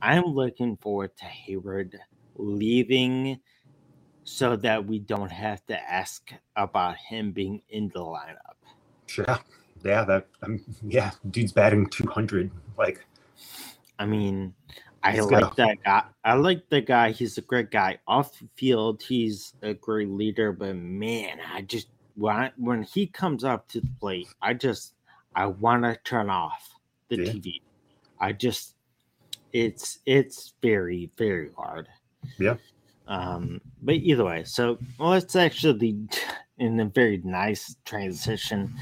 [0.01, 1.95] I'm looking forward to Heyward
[2.37, 3.39] leaving
[4.23, 8.57] so that we don't have to ask about him being in the lineup.
[9.07, 9.39] Sure.
[9.83, 13.03] Yeah, that um, yeah, dude's batting 200 like
[13.99, 14.53] I mean,
[15.03, 15.53] I like go.
[15.57, 16.03] that guy.
[16.23, 17.11] I like the guy.
[17.11, 17.99] He's a great guy.
[18.07, 23.07] Off the field, he's a great leader, but man, I just when I, when he
[23.07, 24.93] comes up to the plate, I just
[25.35, 26.69] I want to turn off
[27.09, 27.31] the yeah.
[27.31, 27.61] TV.
[28.19, 28.75] I just
[29.53, 31.87] it's it's very very hard.
[32.37, 32.55] Yeah.
[33.07, 35.97] Um, but either way, so well, it's actually
[36.59, 38.73] in a very nice transition.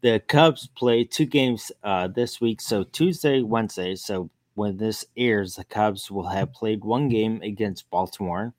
[0.00, 3.96] The Cubs play two games uh, this week, so Tuesday, Wednesday.
[3.96, 8.52] So when this airs, the Cubs will have played one game against Baltimore,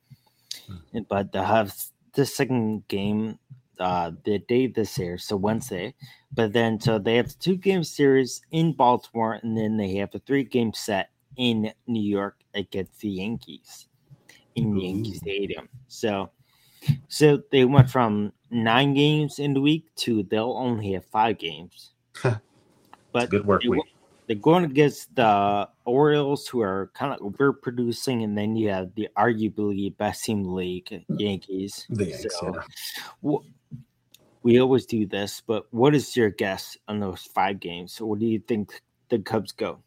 [0.66, 1.00] hmm.
[1.10, 1.76] but they'll have
[2.14, 3.38] the second game
[3.80, 5.94] uh, the day this airs, so Wednesday.
[6.32, 10.16] But then, so they have the two game series in Baltimore, and then they have
[10.16, 13.88] a three game set in New York against the Yankees
[14.56, 15.68] in Yankee Stadium.
[15.90, 16.30] So,
[17.10, 21.92] so they went from nine games in the week to they'll only have five games.
[22.24, 23.84] but good work week.
[24.30, 29.10] They're going against the Orioles, who are kind of overproducing, and then you have the
[29.18, 31.20] arguably best team league, uh, mm.
[31.20, 31.88] Yankees.
[31.89, 32.36] The Yankees.
[32.39, 32.62] So,
[33.24, 33.38] yeah.
[34.44, 38.00] we always do this, but what is your guess on those five games?
[38.00, 39.80] What do you think the Cubs go?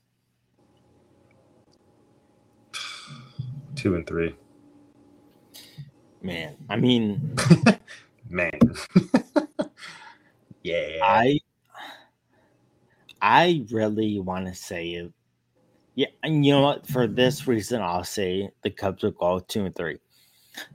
[3.76, 4.34] Two and three.
[6.20, 7.36] Man, I mean,
[8.28, 8.58] man,
[10.64, 10.98] yeah.
[11.00, 11.38] I
[13.22, 15.12] I really want to say it.
[15.94, 16.86] Yeah, and you know what?
[16.86, 19.98] For this reason, I'll say the Cubs will go two and three.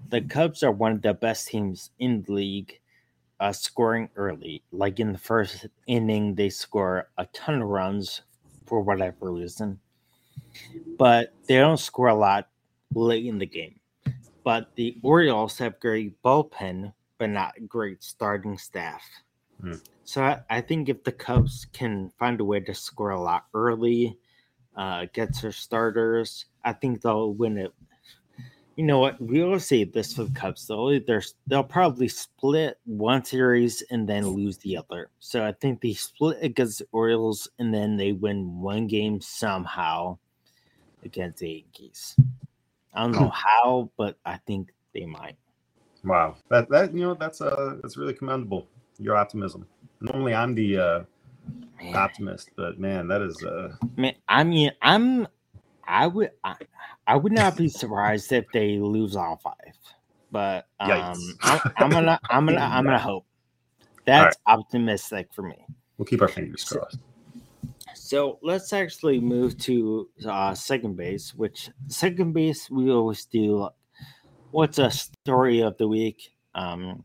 [0.10, 2.80] The Cubs are one of the best teams in the league,
[3.40, 4.64] uh, scoring early.
[4.72, 8.22] Like in the first inning, they score a ton of runs
[8.66, 9.80] for whatever reason,
[10.98, 12.48] but they don't score a lot
[12.94, 13.78] late in the game
[14.48, 19.02] but the Orioles have great bullpen, but not great starting staff.
[19.64, 19.82] Mm.
[20.04, 23.46] So I, I, think if the Cubs can find a way to score a lot
[23.54, 24.18] early,
[24.76, 27.74] uh, get their starters, I think they'll win it.
[28.76, 29.20] you know what?
[29.20, 31.00] We will see this for the Cubs though.
[31.00, 35.10] There's they'll probably split one series and then lose the other.
[35.20, 40.20] So I think they split against the Orioles and then they win one game somehow
[41.04, 42.16] against the Yankees.
[42.94, 45.38] I don't know how, but I think they might.
[46.04, 48.68] Wow, that that you know that's uh that's really commendable.
[49.00, 49.68] Your optimism.
[50.02, 51.04] Normally, I'm the uh,
[51.94, 53.76] optimist, but man, that is uh.
[53.96, 55.28] Man, I mean, I'm
[55.88, 56.56] I would I,
[57.06, 59.74] I would not be surprised if they lose all five,
[60.32, 63.26] but um, I'm, I'm, gonna I'm gonna I'm gonna hope.
[64.06, 64.58] That's right.
[64.58, 65.66] optimistic for me.
[65.98, 67.00] We'll keep our fingers crossed.
[67.94, 73.70] So let's actually move to uh, second base, which second base we always do.
[74.52, 77.04] What's a story of the week um,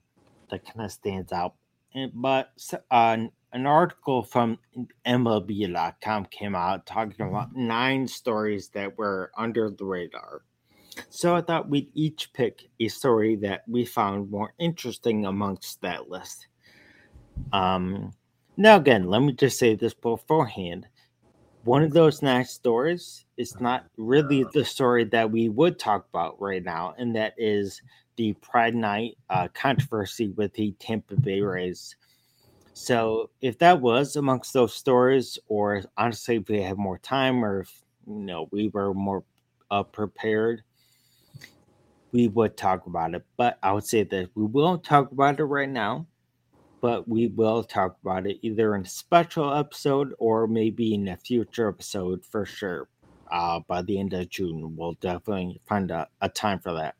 [0.51, 1.55] that kind of stands out?
[2.15, 2.53] But
[2.91, 3.17] uh,
[3.53, 4.59] an article from
[5.07, 10.43] MLB.com came out talking about nine stories that were under the radar.
[11.09, 16.09] So I thought we'd each pick a story that we found more interesting amongst that
[16.09, 16.49] list.
[17.53, 18.13] Um,
[18.57, 20.87] now, again, let me just say this beforehand.
[21.65, 26.41] One of those nine stories is not really the story that we would talk about
[26.41, 27.81] right now, and that is
[28.17, 31.97] the Pride Night uh, controversy with the Tampa Bay Rays
[32.75, 37.61] so if that was amongst those stories, or honestly, if we had more time, or
[37.61, 39.25] if you know we were more
[39.71, 40.63] uh, prepared,
[42.13, 43.25] we would talk about it.
[43.37, 46.07] But I would say that we won't talk about it right now,
[46.81, 51.17] but we will talk about it either in a special episode or maybe in a
[51.17, 52.89] future episode for sure.
[53.31, 56.95] Uh, by the end of June, we'll definitely find a, a time for that.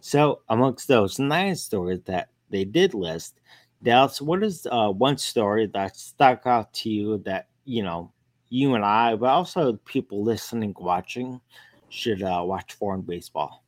[0.00, 3.40] So, amongst those nine stories that they did list,
[3.82, 8.12] Dallas, what is uh, one story that stuck out to you that you know
[8.48, 11.40] you and I, but also people listening, watching,
[11.88, 13.64] should uh, watch for in baseball?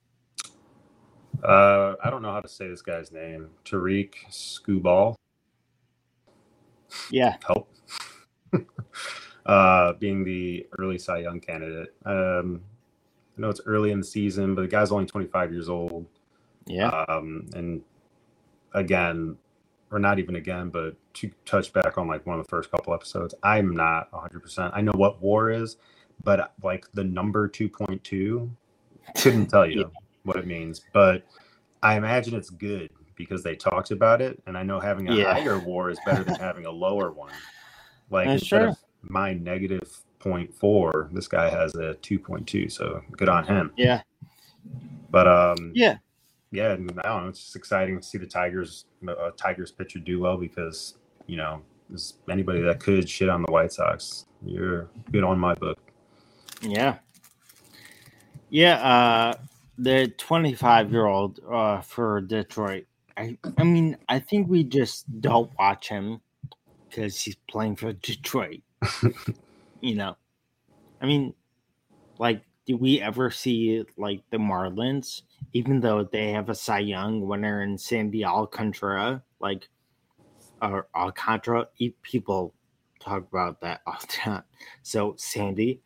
[1.43, 3.51] Uh, I don't know how to say this guy's name.
[3.65, 5.17] Tarik Skubal.
[7.11, 7.37] Yeah.
[7.47, 7.69] Help.
[9.47, 11.95] uh, being the early Cy Young candidate.
[12.05, 12.63] Um,
[13.37, 16.07] I know it's early in the season, but the guy's only 25 years old.
[16.67, 16.89] Yeah.
[17.09, 17.83] Um, and
[18.73, 19.37] again,
[19.91, 22.95] or not even again, but to touch back on like one of the first couple
[22.95, 24.71] episodes, I'm not 100%.
[24.75, 25.77] I know what war is,
[26.25, 28.51] but like the number 2.2,
[29.23, 29.87] couldn't tell you yeah.
[30.25, 30.83] what it means.
[30.93, 31.25] But
[31.83, 34.43] I imagine it's good because they talked about it.
[34.47, 35.33] And I know having a yeah.
[35.33, 37.33] higher war is better than having a lower one.
[38.09, 38.69] Like That's instead true.
[38.69, 42.71] of my negative 0.4, this guy has a 2.2.
[42.71, 43.73] So good on him.
[43.77, 44.03] Yeah.
[45.11, 45.99] But um, yeah,
[46.51, 47.29] yeah, and I don't know.
[47.29, 50.95] It's just exciting to see the Tigers, uh, Tigers pitcher do well because
[51.27, 51.63] you know,
[52.31, 55.79] anybody that could shit on the White Sox, you're good on my book.
[56.63, 56.99] Yeah,
[58.51, 58.77] yeah.
[58.77, 59.35] Uh,
[59.79, 62.87] the 25 year old uh, for Detroit.
[63.17, 66.21] I, I mean, I think we just don't watch him
[66.89, 68.61] because he's playing for Detroit.
[69.81, 70.17] you know,
[71.01, 71.35] I mean,
[72.19, 77.27] like do we ever see like the Marlins, even though they have a Cy Young
[77.27, 79.69] winner in Sandy Alcantara, like
[80.61, 81.69] or Alcantara,
[82.03, 82.55] people
[83.01, 84.43] talk about that all the time.
[84.83, 85.81] So Sandy,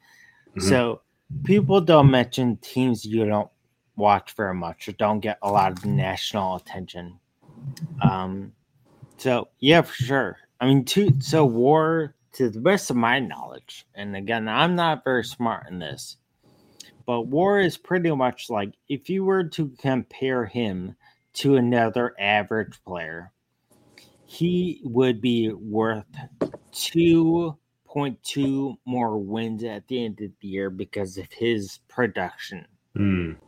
[0.50, 0.68] mm-hmm.
[0.68, 1.02] so
[1.44, 3.50] people don't mention teams you don't
[3.96, 7.18] watch very much or don't get a lot of national attention.
[8.00, 8.52] Um,
[9.18, 10.38] so yeah, for sure.
[10.60, 15.04] I mean, two so war to the best of my knowledge, and again, I'm not
[15.04, 16.16] very smart in this
[17.10, 20.94] but War is pretty much like if you were to compare him
[21.32, 23.32] to another average player,
[24.26, 26.06] he would be worth
[26.72, 32.64] 2.2 more wins at the end of the year because of his production.
[32.96, 33.38] Mm.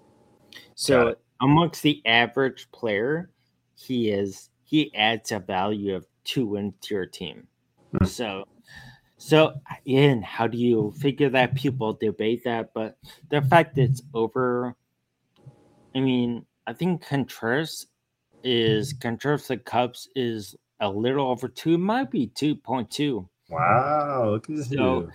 [0.74, 3.30] So amongst the average player,
[3.76, 7.46] he is he adds a value of two wins to your team.
[7.94, 8.08] Mm.
[8.08, 8.44] So
[9.24, 9.54] so,
[9.84, 11.54] in how do you figure that?
[11.54, 12.98] People debate that, but
[13.30, 14.74] the fact it's over.
[15.94, 17.86] I mean, I think Contreras
[18.42, 23.28] is Contreras the Cubs is a little over two, might be two point two.
[23.48, 25.08] Wow, look at so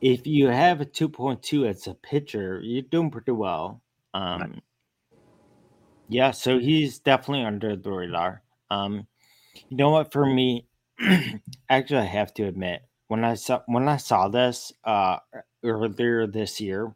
[0.00, 0.12] you.
[0.14, 3.82] if you have a two point two as a pitcher, you're doing pretty well.
[4.14, 4.62] Um,
[6.08, 8.42] yeah, so he's definitely under the radar.
[8.70, 9.06] Um,
[9.68, 10.10] you know what?
[10.10, 10.68] For me,
[11.68, 12.80] actually, I have to admit,
[13.12, 15.18] when I saw when I saw this uh,
[15.62, 16.94] earlier this year,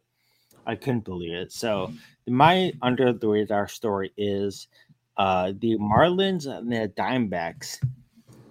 [0.65, 1.51] I couldn't believe it.
[1.51, 1.93] So
[2.25, 4.67] my under the radar story is
[5.17, 7.79] uh, the Marlins and the Diamondbacks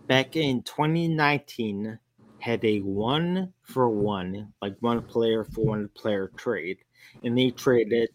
[0.07, 1.99] back in 2019
[2.39, 6.79] had a one for one, like one player for one player trade,
[7.25, 8.11] and they traded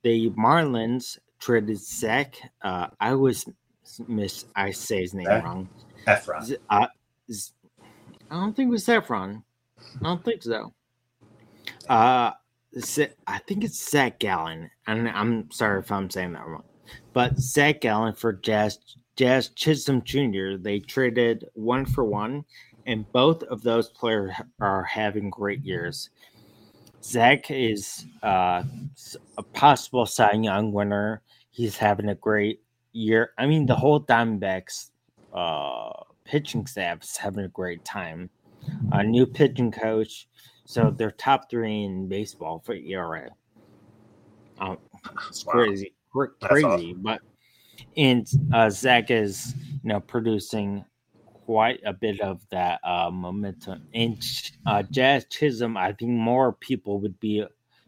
[0.00, 2.40] the Marlins traded Zach.
[2.62, 3.44] Uh, I was
[4.08, 5.68] miss I say his name Zach wrong.
[6.06, 6.56] Efron.
[6.70, 6.86] Uh,
[8.30, 9.42] I don't think it was Efron.
[10.00, 10.72] I don't think so.
[11.88, 12.32] Uh,
[13.26, 16.64] I think it's Zach Gallen, and I'm sorry if I'm saying that wrong,
[17.12, 18.78] but Zach Gallen for Jazz
[19.16, 20.56] Jazz Chisholm Jr.
[20.58, 22.44] They traded one for one,
[22.86, 26.10] and both of those players are having great years.
[27.02, 28.64] Zach is uh,
[29.38, 31.22] a possible Cy Young winner.
[31.50, 32.60] He's having a great
[32.92, 33.32] year.
[33.38, 34.90] I mean, the whole Diamondbacks
[35.32, 35.92] uh,
[36.24, 38.30] pitching staff is having a great time.
[38.92, 40.26] A new pitching coach,
[40.64, 43.28] so they're top three in baseball for ERA.
[44.58, 44.78] Um,
[45.28, 45.52] it's wow.
[45.52, 45.94] crazy,
[46.40, 47.02] crazy, awesome.
[47.02, 47.20] but
[47.96, 50.84] and uh, Zach is you know producing
[51.44, 53.86] quite a bit of that uh, momentum.
[53.92, 54.22] And
[54.66, 57.44] uh, Jazz Chisholm, I think more people would be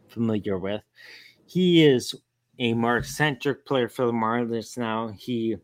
[0.09, 0.81] familiar with.
[1.45, 2.13] He is
[2.59, 5.09] a more eccentric player for the Marlins now.
[5.09, 5.57] He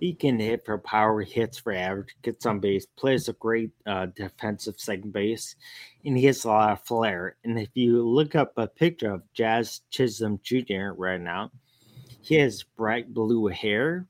[0.00, 4.06] he can hit for power, hits for average, gets on base, plays a great uh,
[4.06, 5.56] defensive second base,
[6.04, 7.36] and he has a lot of flair.
[7.44, 10.92] And if you look up a picture of Jazz Chisholm Jr.
[10.96, 11.50] right now,
[12.20, 14.06] he has bright blue hair.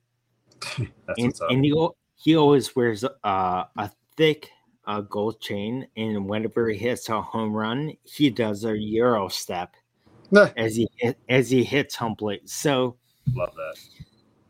[0.78, 4.51] and, and he, he always wears uh, a thick
[4.87, 9.74] uh, gold chain, and whenever he hits a home run, he does a euro step
[10.57, 10.89] as he
[11.28, 12.49] as he hits home plate.
[12.49, 12.97] So
[13.35, 13.76] love that.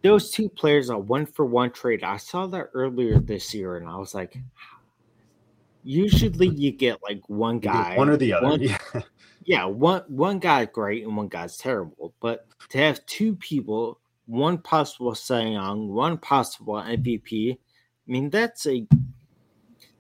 [0.05, 2.05] Those two players are one for one trade.
[2.05, 4.37] I saw that earlier this year, and I was like,
[5.83, 8.47] usually you get like one guy, one or the other.
[8.47, 8.79] One, yeah.
[9.45, 12.15] yeah, one one guy's great and one guy's terrible.
[12.21, 17.59] But to have two people, one possible Cy Young, one possible MVP, I
[18.07, 18.87] mean, that's a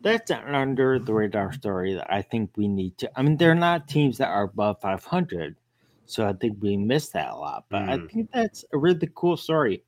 [0.00, 3.10] that's an under the radar story that I think we need to.
[3.16, 5.56] I mean, they're not teams that are above 500,
[6.04, 7.64] so I think we miss that a lot.
[7.70, 7.88] But mm.
[7.88, 9.82] I think that's a really cool story.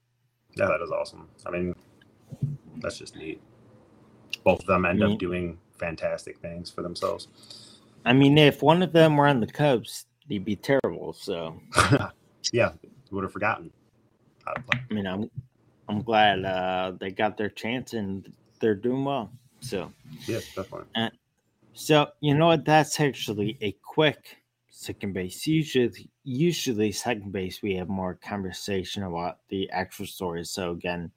[0.56, 1.28] Yeah, that is awesome.
[1.46, 1.74] I mean,
[2.78, 3.40] that's just neat.
[4.44, 7.28] Both of them end mean, up doing fantastic things for themselves.
[8.04, 11.12] I mean, if one of them were on the Cubs, they'd be terrible.
[11.12, 11.60] So,
[12.52, 12.72] yeah,
[13.10, 13.70] would have forgotten.
[14.46, 15.30] I mean, I'm
[15.88, 19.30] I'm glad uh, they got their chance and they're doing well.
[19.60, 19.92] So
[20.26, 20.86] yeah, definitely.
[20.94, 21.10] Uh,
[21.74, 22.64] so you know what?
[22.64, 24.38] That's actually a quick
[24.76, 25.46] second base.
[25.46, 30.44] Usually, usually second base we have more conversation about the actual story.
[30.44, 31.10] So again,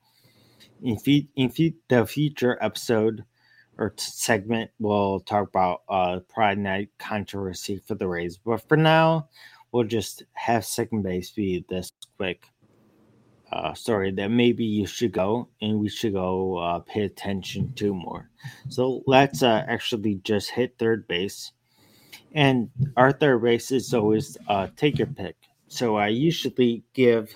[0.82, 3.26] in, fe- in fe- the future episode
[3.78, 8.38] or t- segment, we'll talk about uh Pride Night controversy for the Rays.
[8.38, 9.28] But for now,
[9.72, 12.46] we'll just have second base be this quick
[13.52, 17.94] uh, story that maybe you should go and we should go uh, pay attention to
[17.94, 18.30] more.
[18.70, 21.52] So let's uh, actually just hit third base.
[22.34, 22.70] And
[23.40, 25.36] base is always uh, take your pick.
[25.68, 27.34] So I usually give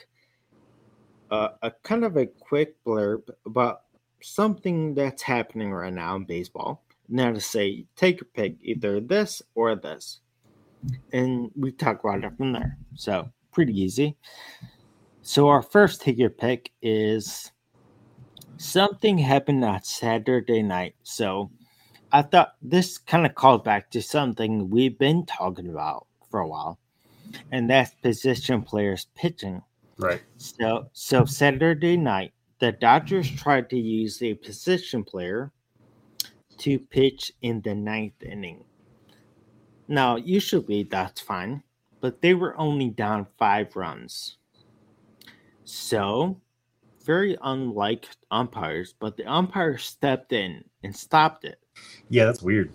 [1.31, 3.81] uh, a kind of a quick blurb about
[4.21, 6.83] something that's happening right now in baseball.
[7.09, 10.19] Now to say, take your pick, either this or this.
[11.11, 12.77] And we talk about it from there.
[12.95, 14.15] So pretty easy.
[15.21, 17.51] So our first take your pick is
[18.57, 20.95] something happened on Saturday night.
[21.03, 21.49] So
[22.13, 26.47] I thought this kind of called back to something we've been talking about for a
[26.47, 26.77] while,
[27.51, 29.63] and that's position players pitching.
[29.97, 30.21] Right.
[30.37, 35.51] So so Saturday night, the Dodgers tried to use a position player
[36.59, 38.63] to pitch in the ninth inning.
[39.87, 41.63] Now, usually that's fine,
[41.99, 44.37] but they were only down five runs.
[45.65, 46.39] So,
[47.03, 51.59] very unlike umpires, but the umpire stepped in and stopped it.
[52.09, 52.71] Yeah, that's weird.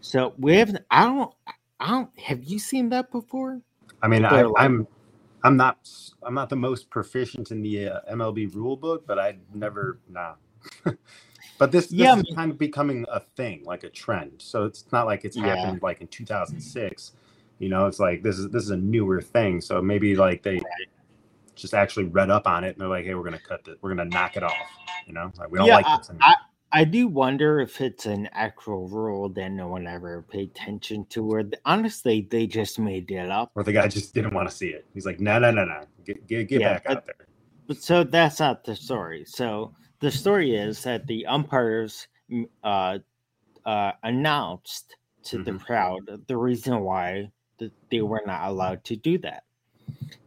[0.00, 1.34] So we have I don't
[1.80, 3.60] I don't have you seen that before?
[4.02, 4.86] I mean, I, like, I'm
[5.44, 5.88] I'm not
[6.22, 10.34] I'm not the most proficient in the uh, MLB rule book, but I never nah.
[11.58, 14.34] but this, this yeah, is kind of becoming a thing, like a trend.
[14.38, 15.56] So it's not like it's yeah.
[15.56, 17.12] happened like in 2006.
[17.58, 19.60] You know, it's like this is this is a newer thing.
[19.60, 20.60] So maybe like they
[21.54, 23.90] just actually read up on it and they're like, hey, we're gonna cut this, we're
[23.94, 24.52] gonna knock it off.
[25.06, 26.10] You know, like we don't yeah, like this.
[26.20, 26.34] I,
[26.72, 31.24] I, do wonder if it's an actual rule that no one ever paid attention to,
[31.30, 33.50] or honestly, they just made it up.
[33.54, 34.86] Or the guy just didn't want to see it.
[34.94, 37.26] He's like, no, no, no, no, get get, get yeah, back but, out there.
[37.66, 39.24] But so that's not the story.
[39.26, 42.06] So the story is that the umpires
[42.64, 42.98] uh,
[43.64, 45.44] uh, announced to mm-hmm.
[45.44, 47.30] the crowd the reason why
[47.90, 49.44] they were not allowed to do that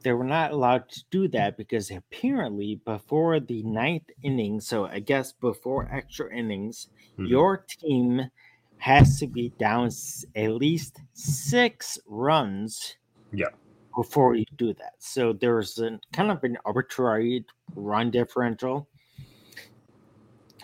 [0.04, 5.00] they were not allowed to do that because apparently before the ninth inning, so I
[5.00, 7.26] guess before extra innings, mm-hmm.
[7.26, 8.30] your team
[8.78, 9.90] has to be down
[10.36, 12.98] at least six runs.
[13.32, 13.50] Yeah.
[13.96, 14.94] before you do that.
[15.00, 17.46] So there's a kind of an arbitrary
[17.76, 18.88] run differential.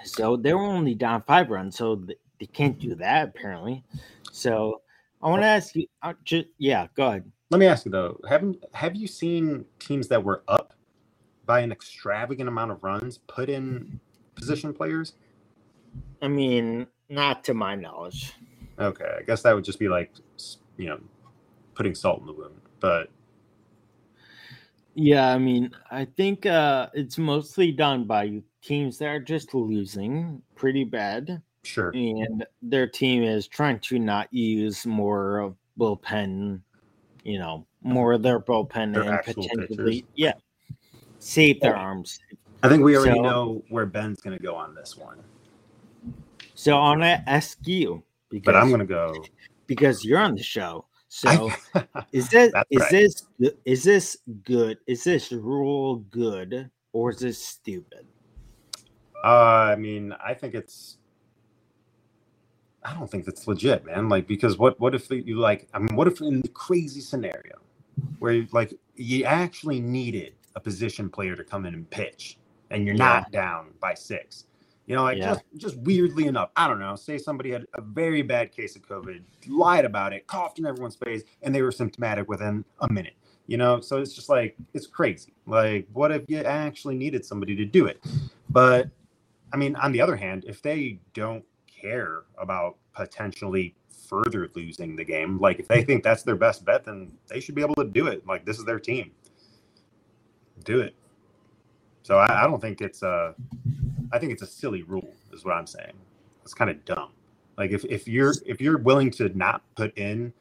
[0.03, 1.95] So they were only down five runs, so
[2.39, 3.83] they can't do that apparently.
[4.31, 4.81] So
[5.21, 7.31] I want to ask you, uh, just, yeah, go ahead.
[7.51, 10.73] Let me ask you though, haven't have you seen teams that were up
[11.45, 13.99] by an extravagant amount of runs put in
[14.35, 15.13] position players?
[16.21, 18.33] I mean, not to my knowledge.
[18.79, 20.13] Okay, I guess that would just be like,
[20.77, 20.99] you know,
[21.75, 22.55] putting salt in the wound.
[22.79, 23.09] But
[24.95, 30.41] yeah, I mean, I think uh, it's mostly done by teams that are just losing
[30.55, 31.41] pretty bad.
[31.63, 31.89] Sure.
[31.89, 36.61] And their team is trying to not use more of bullpen,
[37.23, 40.09] you know, more of their bullpen their and potentially, pitchers.
[40.15, 40.33] yeah,
[41.19, 42.19] save their arms.
[42.63, 45.17] I think we already so, know where Ben's going to go on this one.
[46.53, 49.25] So I'm going to ask you, because, but I'm going to go
[49.65, 50.85] because you're on the show.
[51.07, 51.51] So
[52.11, 52.91] is this is right.
[52.91, 53.25] this
[53.65, 54.77] is this good?
[54.87, 58.05] Is this rule good or is this stupid?
[59.23, 59.27] Uh,
[59.73, 60.97] I mean, I think it's.
[62.83, 64.09] I don't think that's legit, man.
[64.09, 65.67] Like, because what what if you like?
[65.73, 67.57] I mean, what if in the crazy scenario
[68.19, 72.37] where you, like you actually needed a position player to come in and pitch,
[72.71, 73.05] and you're yeah.
[73.05, 74.45] not down by six?
[74.87, 75.33] You know, like yeah.
[75.33, 76.95] just just weirdly enough, I don't know.
[76.95, 80.95] Say somebody had a very bad case of COVID, lied about it, coughed in everyone's
[80.95, 83.13] face, and they were symptomatic within a minute.
[83.45, 85.33] You know, so it's just like it's crazy.
[85.45, 88.03] Like, what if you actually needed somebody to do it?
[88.49, 88.89] But
[89.53, 91.45] I mean, on the other hand, if they don't
[91.81, 93.75] care about potentially
[94.07, 95.87] further losing the game, like if they hmm.
[95.87, 98.25] think that's their best bet, then they should be able to do it.
[98.27, 99.11] Like this is their team.
[100.63, 100.95] Do it.
[102.03, 103.33] So I, I don't think it's a
[104.11, 105.93] I think it's a silly rule, is what I'm saying.
[106.43, 107.11] It's kind of dumb.
[107.57, 110.33] Like if, if you're if you're willing to not put in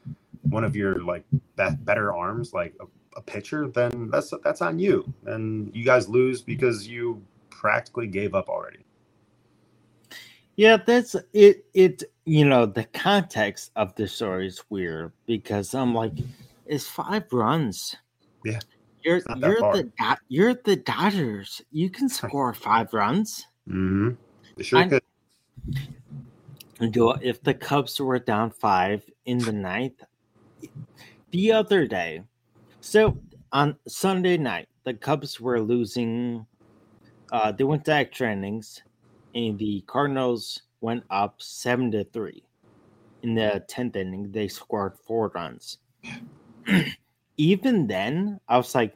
[0.49, 1.25] one of your like
[1.57, 2.87] that better arms, like a,
[3.17, 5.13] a pitcher, then that's that's on you.
[5.27, 8.79] And you guys lose because you practically gave up already.
[10.61, 11.65] Yeah, that's it.
[11.73, 16.13] It you know the context of the story is weird because I'm like,
[16.67, 17.97] it's five runs.
[18.45, 18.61] Yeah,
[19.03, 19.91] you're you're the
[20.29, 21.63] you're the Dodgers.
[21.73, 23.47] You can score five runs.
[23.67, 24.11] Mm-hmm.
[24.59, 25.03] They sure I, could.
[26.91, 30.05] Do if the Cubs were down five in the ninth
[31.31, 32.25] the other day.
[32.83, 33.17] So
[33.51, 36.45] on Sunday night, the Cubs were losing.
[37.33, 38.83] Uh, they went to extra innings
[39.35, 42.43] and the Cardinals went up seven to three.
[43.23, 45.79] In the tenth inning, they scored four runs.
[47.37, 48.95] Even then, I was like,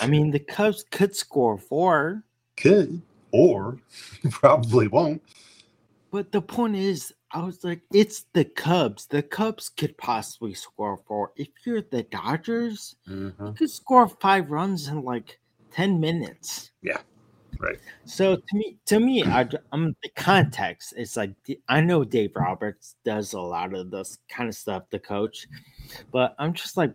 [0.00, 2.22] I mean, the Cubs could score four.
[2.56, 3.02] Could,
[3.32, 3.78] or
[4.30, 5.22] probably won't.
[6.10, 9.06] But the point is, I was like, it's the Cubs.
[9.06, 11.32] The Cubs could possibly score four.
[11.36, 13.46] If you're the Dodgers, mm-hmm.
[13.46, 15.38] you could score five runs in like
[15.70, 16.72] 10 minutes.
[16.82, 16.98] Yeah.
[17.60, 17.78] Right.
[18.06, 20.94] So to me, to me, I, am the context.
[20.96, 21.34] It's like
[21.68, 25.46] I know Dave Roberts does a lot of this kind of stuff, the coach,
[26.10, 26.94] but I'm just like,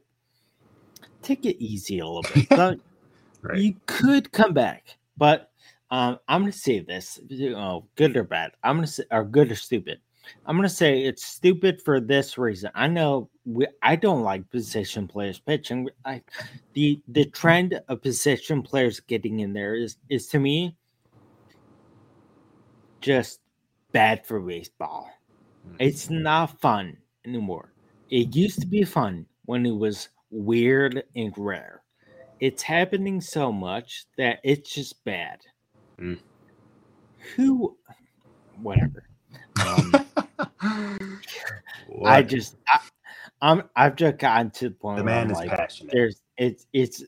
[1.22, 2.50] take it easy a little bit.
[3.44, 3.60] right.
[3.60, 5.52] You could come back, but
[5.92, 8.54] um, I'm gonna say this, you know, good or bad.
[8.64, 10.00] I'm gonna say, or good or stupid.
[10.48, 12.72] I'm gonna say it's stupid for this reason.
[12.74, 15.90] I know we, I don't like position players pitching.
[16.04, 16.22] I,
[16.74, 20.76] the the trend of position players getting in there is is to me
[23.02, 23.40] just
[23.92, 25.10] bad for baseball.
[25.80, 26.24] It's mm-hmm.
[26.24, 27.72] not fun anymore.
[28.10, 31.82] It used to be fun when it was weird and rare.
[32.40, 35.40] It's happening so much that it's just bad.
[36.00, 36.20] Mm.
[37.36, 37.78] Who,
[38.62, 39.04] whatever.
[39.66, 40.06] Um,
[42.06, 42.80] I just, I,
[43.46, 44.98] I'm, I've just gotten to the point.
[44.98, 45.94] The man is like, passionate.
[45.94, 47.04] There's, it's, it's.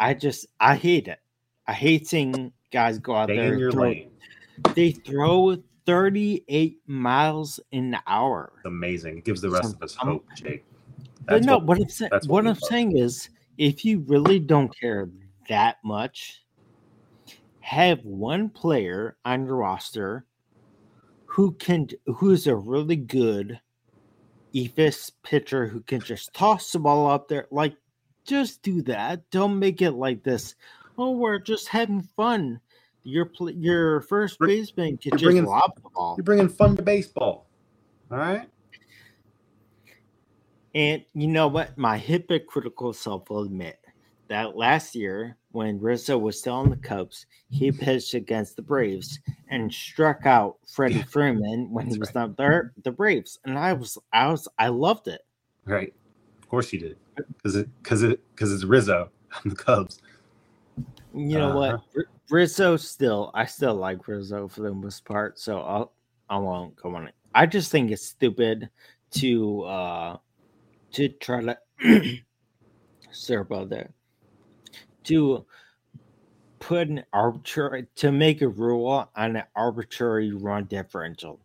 [0.00, 1.18] I just, I hate it.
[1.66, 3.52] I hate seeing guys go out Stay there.
[3.52, 4.10] In your throw, lane.
[4.74, 8.52] They throw 38 miles an hour.
[8.56, 9.18] It's amazing.
[9.18, 10.64] It gives the rest so, of us hope, Jake.
[11.26, 13.28] That's but no, what, what I'm saying, what, what I'm saying is,
[13.58, 15.10] if you really don't care
[15.50, 16.42] that much,
[17.60, 20.24] have one player on your roster
[21.26, 23.60] who can who's a really good
[24.54, 27.46] eephus pitcher who can just toss the ball up there.
[27.50, 27.76] Like,
[28.24, 29.28] just do that.
[29.30, 30.54] Don't make it like this.
[30.96, 32.60] Oh, we're just having fun.
[33.02, 36.14] Your your first baseman can just bringing, lob the ball.
[36.16, 37.46] You're bringing fun to baseball.
[38.10, 38.48] All right.
[40.74, 41.76] And you know what?
[41.76, 43.83] My hypocritical self will admit
[44.28, 49.20] that last year when Rizzo was still on the Cubs, he pitched against the Braves
[49.50, 52.22] and struck out Freddie Freeman when he was right.
[52.22, 53.38] not there, the Braves.
[53.44, 55.22] And I was, I was, I loved it.
[55.64, 55.94] Right.
[56.42, 56.96] Of course he did.
[57.16, 60.00] because it because it because it's Rizzo on the Cubs.
[61.14, 62.06] You know uh, what?
[62.30, 65.92] Rizzo still, I still like Rizzo for the most part, so I'll
[66.28, 67.14] I won't go on it.
[67.34, 68.70] I just think it's stupid
[69.12, 70.16] to uh
[70.92, 71.58] to try to
[73.12, 73.90] sorry there
[75.04, 75.44] to
[76.58, 81.38] put an arbitrary to make a rule on an arbitrary run differential.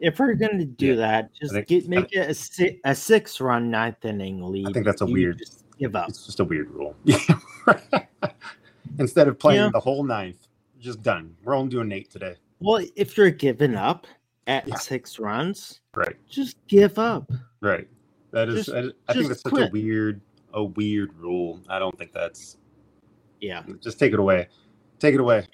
[0.00, 2.78] If we're going to do yeah, that, just think, get make I, it a six,
[2.84, 4.68] a six run ninth inning lead.
[4.68, 5.42] I think that's a weird.
[5.78, 6.08] give up.
[6.08, 6.94] It's just a weird rule.
[8.98, 9.70] Instead of playing yeah.
[9.72, 10.48] the whole ninth,
[10.80, 11.34] just done.
[11.44, 12.36] We're only doing eight today.
[12.60, 14.06] Well, if you're giving up
[14.46, 14.76] at yeah.
[14.76, 17.30] six runs, right, just give up.
[17.60, 17.88] Right.
[18.30, 18.66] That is.
[18.66, 19.62] Just, I, I think that's quit.
[19.64, 20.20] such a weird,
[20.56, 21.60] a weird rule.
[21.68, 22.56] I don't think that's.
[23.40, 23.62] Yeah.
[23.80, 24.48] Just take it away.
[24.98, 25.46] Take it away.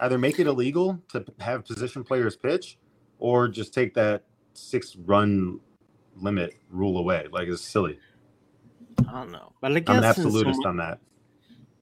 [0.00, 2.78] Either make it illegal to have position players pitch,
[3.18, 5.58] or just take that six run
[6.14, 7.26] limit rule away.
[7.32, 7.98] Like it's silly.
[9.08, 11.00] I don't know, but I guess I'm an absolutist on that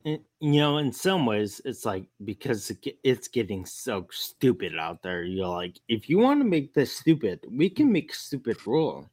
[0.06, 2.72] you know, in some ways, it's like because
[3.02, 5.24] it's getting so stupid out there.
[5.24, 9.10] You're like, if you want to make this stupid, we can make stupid rule.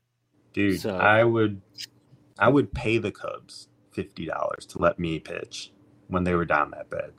[0.53, 1.61] Dude, so, I would,
[2.39, 5.71] I would pay the Cubs fifty dollars to let me pitch
[6.07, 7.11] when they were down that bad.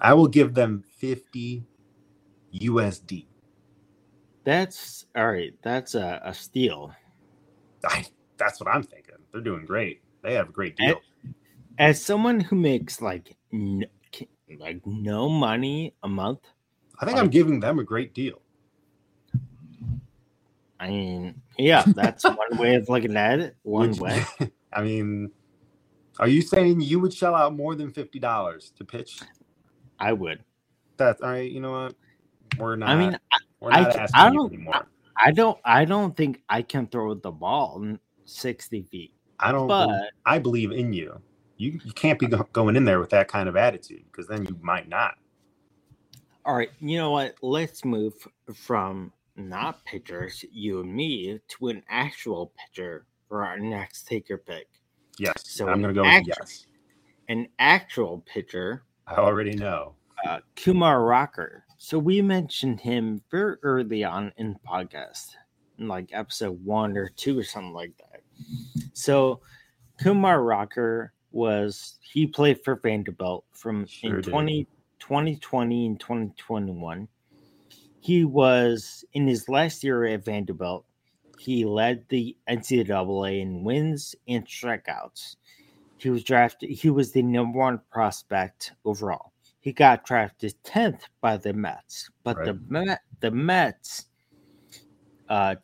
[0.00, 1.64] I will give them fifty
[2.54, 3.26] USD.
[4.44, 5.54] That's all right.
[5.62, 6.92] That's a, a steal.
[7.84, 8.04] I,
[8.36, 9.14] that's what I'm thinking.
[9.32, 10.02] They're doing great.
[10.22, 11.00] They have a great deal
[11.78, 13.86] as someone who makes like no,
[14.58, 16.40] like no money a month,
[17.00, 18.40] I think like, I'm giving them a great deal.
[20.82, 23.56] I mean, yeah, that's one way of looking at it.
[23.62, 24.24] One way.
[24.72, 25.30] I mean,
[26.18, 29.20] are you saying you would shell out more than fifty dollars to pitch?
[30.00, 30.42] I would.
[30.96, 31.50] That's all right.
[31.50, 31.94] You know what?
[32.58, 32.88] We're not.
[32.88, 33.18] I mean,
[33.60, 34.68] we're not I, I don't.
[34.72, 34.82] I,
[35.16, 35.58] I don't.
[35.64, 39.14] I don't think I can throw the ball sixty feet.
[39.38, 39.68] I don't.
[39.68, 41.20] But, believe, I believe in you
[41.62, 44.58] you, you can't be going in there with that kind of attitude because then you
[44.60, 45.14] might not.
[46.44, 47.36] All right, you know what?
[47.40, 48.14] Let's move
[48.52, 54.68] from not pitchers, you and me, to an actual pitcher for our next taker pick.
[55.18, 55.34] Yes.
[55.44, 56.66] So I'm going to go with yes.
[57.28, 58.84] An actual pitcher.
[59.06, 59.94] I already know.
[60.26, 61.64] Uh, Kumar Rocker.
[61.78, 65.30] So we mentioned him very early on in the podcast,
[65.78, 68.20] in like episode one or two or something like that.
[68.92, 69.40] So
[70.00, 74.66] Kumar Rocker was he played for Vanderbilt from sure in 20,
[75.00, 77.08] 2020 and 2021.
[78.02, 80.84] He was in his last year at Vanderbilt.
[81.38, 85.36] He led the NCAA in wins and strikeouts.
[85.98, 86.70] He was drafted.
[86.70, 89.32] He was the number one prospect overall.
[89.60, 92.46] He got drafted tenth by the Mets, but right.
[92.46, 94.06] the Met, the Mets
[95.28, 95.54] uh,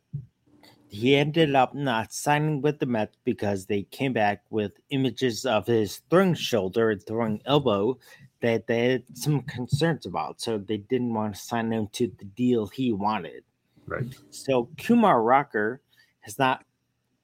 [0.88, 5.66] he ended up not signing with the Mets because they came back with images of
[5.66, 7.98] his throwing shoulder and throwing elbow
[8.40, 10.40] that they had some concerns about.
[10.40, 13.44] So they didn't want to sign him to the deal he wanted.
[13.86, 14.06] Right.
[14.30, 15.80] So Kumar Rocker
[16.20, 16.64] has not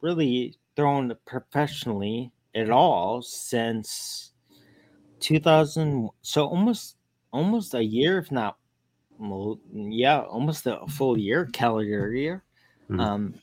[0.01, 4.33] really thrown professionally at all since
[5.21, 6.09] 2000.
[6.23, 6.97] So almost
[7.33, 8.57] almost a year, if not,
[9.19, 12.45] well, yeah, almost a full year, calendar year.
[12.91, 13.01] Mm-hmm.
[13.01, 13.35] Um,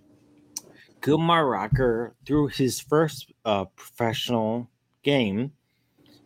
[1.01, 4.69] Kumar Rocker threw his first uh, professional
[5.03, 5.51] game,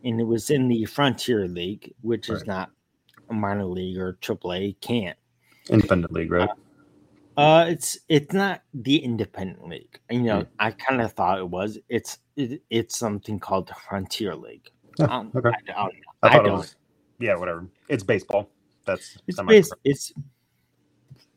[0.06, 2.38] and it was in the Frontier League, which right.
[2.38, 2.70] is not
[3.30, 4.80] a minor league or AAA.
[4.80, 5.18] Can't
[5.70, 6.49] independent league, right?
[7.38, 9.99] Uh, uh, it's it's not the independent league.
[10.10, 10.47] You know, mm.
[10.60, 11.78] I kind of thought it was.
[11.89, 14.72] It's it, it's something called the Frontier League.
[14.97, 15.49] Yeah, um, okay.
[15.76, 15.89] I, I,
[16.24, 16.60] I, I don't.
[16.60, 16.76] Was,
[17.20, 17.68] yeah, whatever.
[17.89, 18.49] It's baseball.
[18.86, 20.14] That's it's base, It's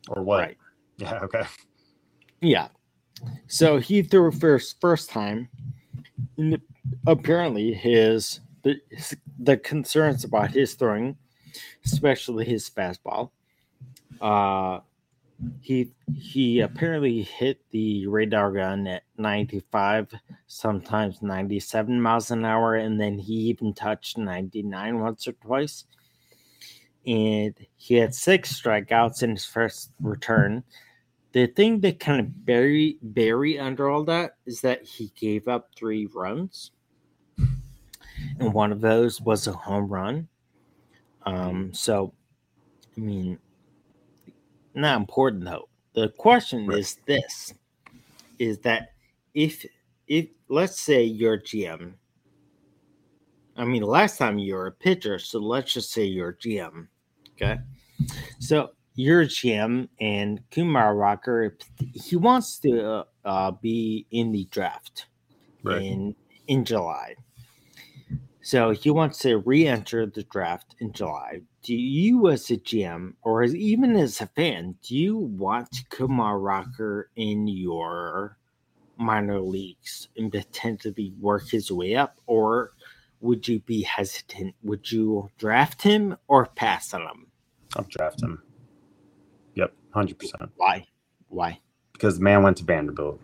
[0.08, 0.40] or what?
[0.40, 0.58] Right.
[0.98, 1.18] Yeah.
[1.22, 1.42] Okay.
[2.40, 2.68] Yeah.
[3.48, 5.48] So he threw first first time.
[6.36, 6.60] And
[7.06, 11.16] apparently, his the the concerns about his throwing,
[11.84, 13.30] especially his fastball,
[14.20, 14.80] uh,
[15.60, 20.12] he he apparently hit the radar gun at 95
[20.46, 25.84] sometimes 97 miles an hour and then he even touched 99 once or twice.
[27.06, 30.64] And he had six strikeouts in his first return.
[31.32, 35.70] The thing that kind of bury bury under all that is that he gave up
[35.76, 36.72] three runs,
[38.38, 40.28] and one of those was a home run.
[41.24, 42.14] Um, so,
[42.96, 43.38] I mean,
[44.74, 45.68] not important though.
[45.94, 46.78] The question right.
[46.78, 47.54] is this:
[48.38, 48.92] is that
[49.34, 49.64] if
[50.06, 51.94] if let's say you're GM,
[53.56, 56.86] I mean, last time you were a pitcher, so let's just say you're GM,
[57.34, 57.58] okay.
[58.38, 61.56] So you're GM and Kumar Rocker,
[61.94, 65.06] he wants to uh, be in the draft
[65.62, 65.82] right.
[65.82, 66.14] in
[66.46, 67.14] in July.
[68.48, 71.42] So he wants to re-enter the draft in July.
[71.62, 76.38] Do you, as a GM, or as, even as a fan, do you want Kumar
[76.38, 78.38] Rocker in your
[78.96, 82.72] minor leagues and potentially work his way up, or
[83.20, 84.54] would you be hesitant?
[84.62, 87.26] Would you draft him or pass on him?
[87.76, 88.42] I'll draft him.
[89.56, 90.50] Yep, hundred percent.
[90.56, 90.86] Why?
[91.28, 91.60] Why?
[91.92, 93.20] Because the man went to Vanderbilt,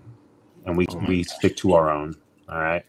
[0.66, 2.14] and we oh we stick to our own.
[2.46, 2.84] All right.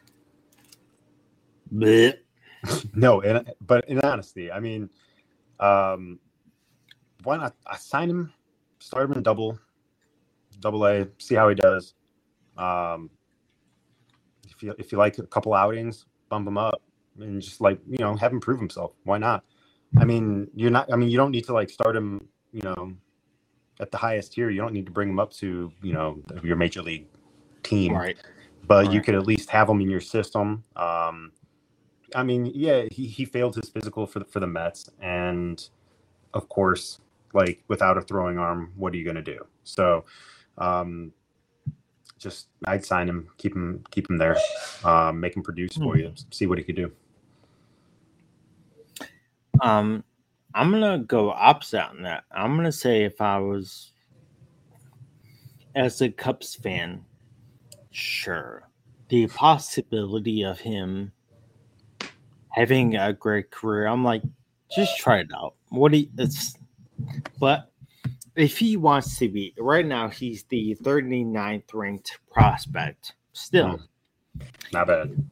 [2.93, 4.89] No, in, but in honesty, I mean,
[5.59, 6.19] um,
[7.23, 7.55] why not?
[7.65, 8.33] I sign him,
[8.79, 9.59] start him in double,
[10.59, 11.93] double A, see how he does.
[12.57, 13.09] Um,
[14.47, 16.81] if you if you like a couple outings, bump him up
[17.19, 18.93] and just like you know have him prove himself.
[19.03, 19.43] Why not?
[19.97, 20.91] I mean, you're not.
[20.91, 22.27] I mean, you don't need to like start him.
[22.51, 22.93] You know,
[23.79, 24.49] at the highest tier.
[24.49, 27.07] You don't need to bring him up to you know your major league
[27.63, 27.93] team.
[27.93, 28.17] Right.
[28.67, 28.93] But right.
[28.93, 30.63] you could at least have him in your system.
[30.75, 31.31] Um,
[32.13, 35.67] I mean, yeah, he, he failed his physical for the, for the Mets, and
[36.33, 36.99] of course,
[37.33, 39.45] like without a throwing arm, what are you going to do?
[39.63, 40.05] So,
[40.57, 41.11] um,
[42.17, 44.37] just I'd sign him, keep him, keep him there,
[44.83, 45.99] um, make him produce for hmm.
[45.99, 46.91] you, see what he could do.
[49.61, 50.03] Um,
[50.53, 52.23] I'm gonna go opposite on that.
[52.31, 53.91] I'm gonna say if I was
[55.75, 57.03] as a Cubs fan,
[57.91, 58.69] sure,
[59.09, 61.11] the possibility of him
[62.55, 64.21] having a great career, I'm like,
[64.73, 65.55] just try it out.
[65.69, 66.55] What he it's,
[67.37, 67.69] but
[68.35, 73.13] if he wants to be right now, he's the 39th ranked prospect.
[73.33, 74.45] Still, hmm.
[74.71, 75.29] not bad.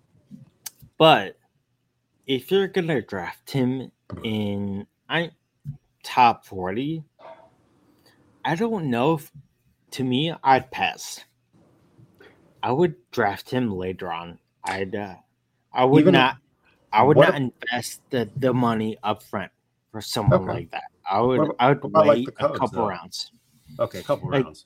[0.97, 1.37] But
[2.27, 3.91] if you're gonna draft him
[4.23, 5.31] in I
[6.03, 7.03] top 40,
[8.43, 9.31] I don't know if
[9.91, 11.23] to me I'd pass.
[12.61, 14.39] I would draft him later on.
[14.65, 15.15] I'd uh,
[15.71, 16.37] I would Even not
[16.93, 19.51] I would not invest the, the money up front
[19.91, 20.51] for someone okay.
[20.51, 20.83] like that.
[21.09, 22.89] I would I would wait like Cubs, a couple though?
[22.89, 23.31] rounds.
[23.79, 24.65] Okay, a couple like, rounds.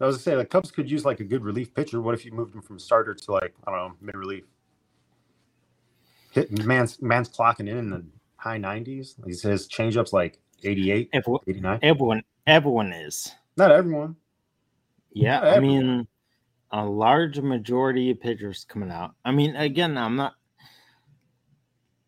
[0.00, 2.00] I was gonna say the Cubs could use like a good relief pitcher.
[2.02, 4.44] What if you moved him from starter to like I don't know mid relief?
[6.32, 8.04] Hit man's man's clocking in in the
[8.36, 9.14] high nineties.
[9.24, 11.78] He says changeups like 88, everyone, 89.
[11.82, 13.32] Everyone everyone is.
[13.56, 14.16] Not everyone.
[15.12, 16.06] Yeah, Not I mean
[16.72, 19.14] a large majority of pitchers coming out.
[19.24, 20.34] I mean, again, I'm not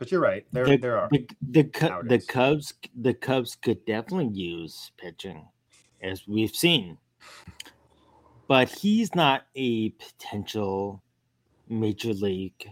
[0.02, 0.44] but you're right.
[0.50, 1.62] There, the, there are the the,
[2.04, 2.74] the Cubs.
[3.00, 5.46] The Cubs could definitely use pitching,
[6.02, 6.98] as we've seen.
[8.48, 11.04] But he's not a potential
[11.68, 12.68] major league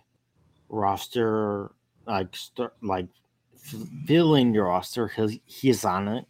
[0.69, 1.71] roster
[2.05, 3.07] like start, like
[4.07, 5.07] filling your roster.
[5.07, 6.25] He's he's on it.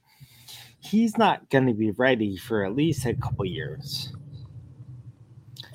[0.80, 4.12] He's not going to be ready for at least a couple years.
[5.62, 5.66] Hmm.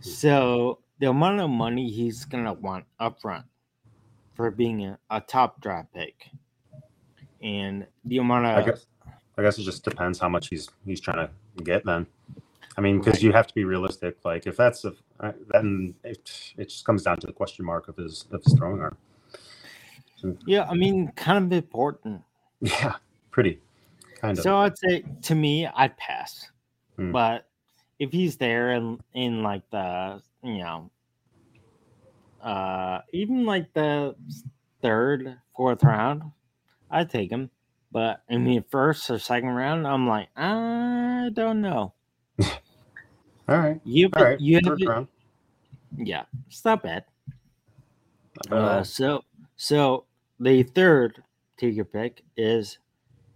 [0.00, 3.44] So the amount of money he's going to want upfront
[4.34, 6.30] for being a, a top draft pick.
[7.42, 8.86] And the amount of I guess,
[9.36, 12.06] I guess it just depends how much he's he's trying to get then.
[12.76, 13.22] I mean, because right.
[13.22, 14.16] you have to be realistic.
[14.24, 17.88] Like if that's a, uh, then it, it just comes down to the question mark
[17.88, 18.96] of his of his throwing arm.
[20.16, 22.22] So, yeah, I mean, kind of important.
[22.64, 22.94] Yeah,
[23.32, 23.58] pretty
[24.20, 24.44] kind of.
[24.44, 26.48] So I'd say to me, I'd pass.
[26.96, 27.10] Hmm.
[27.10, 27.48] But
[27.98, 30.88] if he's there and in, in like the you know
[32.42, 34.14] uh, even like the
[34.80, 36.22] third, fourth round,
[36.90, 37.50] I take him.
[37.90, 41.92] But in the first or second round, I'm like, I don't know.
[42.40, 42.48] All
[43.48, 43.80] right.
[43.84, 44.40] You, All right.
[44.40, 45.08] you round.
[45.96, 47.04] Yeah, it's not bad.
[48.36, 49.24] Not bad uh, so,
[49.56, 50.06] so
[50.40, 51.22] the third
[51.60, 52.78] tiger pick is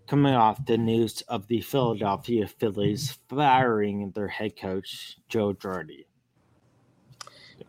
[0.06, 6.06] coming off the news of the Philadelphia Phillies firing their head coach Joe Girardi.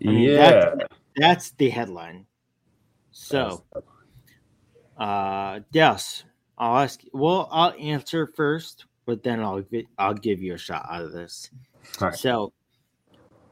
[0.06, 0.76] I mean, yeah,
[1.18, 2.28] that's the headline.
[3.12, 3.66] So,
[4.98, 6.24] uh, yes,
[6.58, 7.02] I'll ask.
[7.14, 9.64] Well, I'll answer first, but then I'll
[9.98, 11.50] I'll give you a shot out of this.
[12.14, 12.54] So,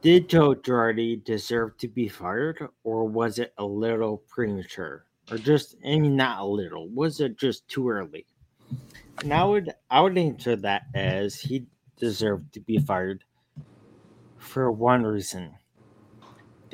[0.02, 5.76] did Joe Girardi deserve to be fired, or was it a little premature, or just
[5.84, 6.88] I mean not a little?
[6.88, 8.26] Was it just too early?
[9.22, 13.24] And I would I would answer that as he deserved to be fired
[14.38, 15.54] for one reason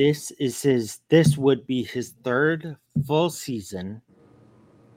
[0.02, 2.76] this is his this would be his third
[3.06, 4.02] full season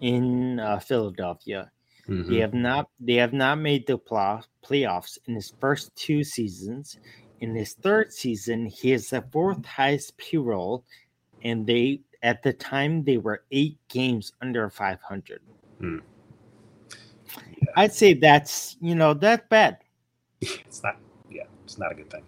[0.01, 1.71] in uh, Philadelphia.
[2.09, 2.31] Mm-hmm.
[2.33, 6.97] They have not they have not made the play, playoffs in his first two seasons.
[7.39, 10.83] In his third season, he is the fourth highest payroll,
[11.43, 15.39] and they at the time they were eight games under 500.
[15.81, 16.01] Mm.
[17.37, 17.69] Yeah.
[17.75, 19.77] I'd say that's you know that's bad.
[20.41, 20.97] It's not.
[21.29, 22.23] Yeah, it's not a good thing.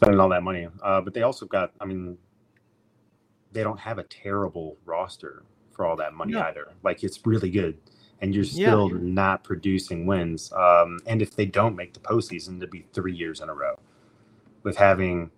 [0.00, 1.72] Spending all that money, uh, but they also got.
[1.80, 2.16] I mean,
[3.52, 5.42] they don't have a terrible roster
[5.72, 6.42] for all that money no.
[6.42, 6.72] either.
[6.82, 7.78] Like it's really good,
[8.20, 8.98] and you're still yeah.
[9.00, 10.52] not producing wins.
[10.52, 13.78] Um, and if they don't make the postseason, to be three years in a row
[14.62, 15.30] with having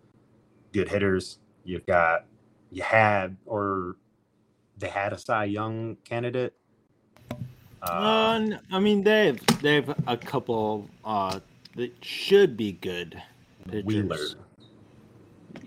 [0.72, 1.38] good hitters.
[1.64, 2.24] You've got
[2.70, 3.96] you had or
[4.78, 6.54] they had a Cy Young candidate.
[7.82, 11.40] Uh, uh, I mean, they've they've a couple uh,
[11.76, 13.20] that should be good.
[13.68, 13.84] Pitchers.
[13.84, 14.18] Wheeler.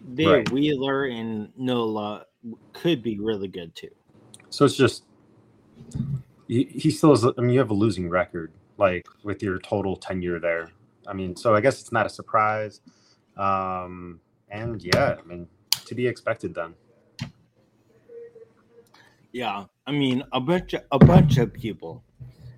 [0.07, 0.51] They right.
[0.51, 2.25] Wheeler and Nola
[2.73, 3.89] could be really good too.
[4.49, 5.05] So it's just
[6.47, 7.25] he, he still is.
[7.25, 10.71] I mean, you have a losing record, like with your total tenure there.
[11.07, 12.81] I mean, so I guess it's not a surprise.
[13.37, 15.47] Um, and yeah, I mean,
[15.85, 16.75] to be expected then.
[19.31, 22.03] Yeah, I mean, a bunch of, a bunch of people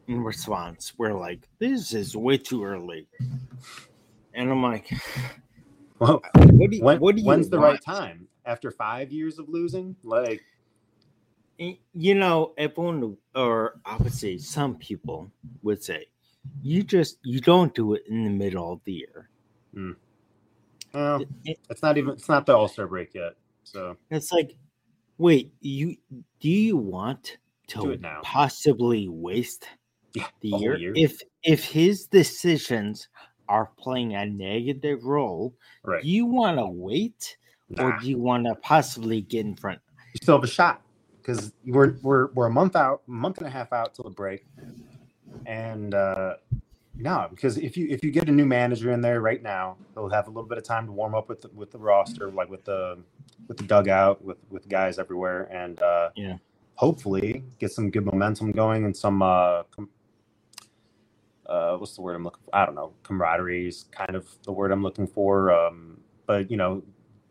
[0.08, 3.08] in response were like, "This is way too early,"
[4.34, 4.92] and I'm like,
[6.00, 7.52] "Well, what do you, when, what do you when's want?
[7.52, 8.28] the right time?
[8.46, 10.42] After five years of losing, like."
[11.94, 15.32] You know, everyone, or I would say some people
[15.64, 16.06] would say,
[16.62, 19.30] you just you don't do it in the middle of the year.
[19.76, 19.96] Mm.
[20.94, 23.34] Well, it's not even it's not the All Star break yet,
[23.64, 24.56] so it's like,
[25.18, 25.98] wait, you
[26.40, 27.38] do you want
[27.68, 29.68] to possibly waste
[30.14, 30.78] yeah, the year?
[30.78, 30.94] year?
[30.96, 33.10] If if his decisions
[33.50, 36.04] are playing a negative role, right.
[36.04, 37.38] do you want to wait,
[37.70, 37.84] nah.
[37.84, 39.80] or do you want to possibly get in front?
[40.14, 40.82] You still have a shot
[41.22, 44.46] because we're we're we're a month out, month and a half out till the break,
[45.46, 46.36] and uh,
[46.96, 50.10] no, because if you if you get a new manager in there right now, they'll
[50.10, 52.50] have a little bit of time to warm up with the, with the roster, like
[52.50, 52.98] with the
[53.48, 56.38] with the dugout, with with guys everywhere, and uh, yeah,
[56.76, 59.90] hopefully get some good momentum going and some uh, com-
[61.48, 62.56] uh, what's the word I'm looking for?
[62.56, 65.52] I don't know, camaraderie is kind of the word I'm looking for.
[65.52, 66.84] Um, but you know,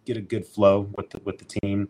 [0.05, 1.89] get a good flow with the, with the team,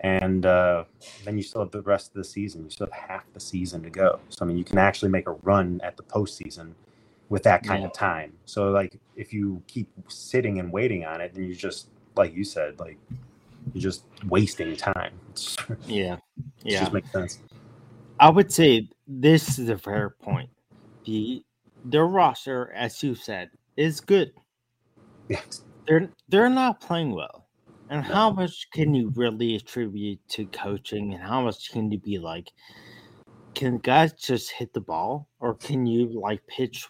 [0.00, 0.84] and uh,
[1.24, 2.64] then you still have the rest of the season.
[2.64, 4.20] You still have half the season to go.
[4.30, 6.72] So I mean, you can actually make a run at the postseason
[7.28, 7.88] with that kind yeah.
[7.88, 8.32] of time.
[8.44, 12.44] So like if you keep sitting and waiting on it, then you just like you
[12.44, 12.98] said, like
[13.72, 15.12] you're just wasting time.
[15.86, 16.16] yeah.
[16.62, 16.80] Yeah.
[16.80, 17.40] just makes sense.
[18.18, 20.48] I would say this is a fair point.
[21.04, 21.44] The
[21.90, 24.32] their roster, as you said, is good.
[25.28, 25.62] Yes.
[25.86, 27.46] They're they're not playing well.
[27.88, 28.14] And no.
[28.14, 32.52] how much can you really attribute to coaching and how much can you be like
[33.54, 36.88] can guys just hit the ball or can you like pitch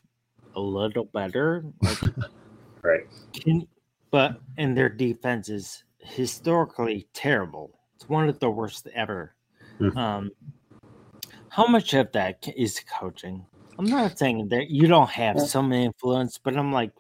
[0.57, 1.65] a little better.
[1.83, 2.03] Like,
[2.83, 3.07] right.
[3.33, 3.69] Can,
[4.11, 7.79] but and their defense is historically terrible.
[7.95, 9.35] It's one of the worst ever.
[9.81, 9.97] Mm-hmm.
[9.97, 10.31] Um,
[11.51, 13.45] how much of that is coaching?
[13.79, 16.93] I'm not saying that you don't have some influence, but I'm like,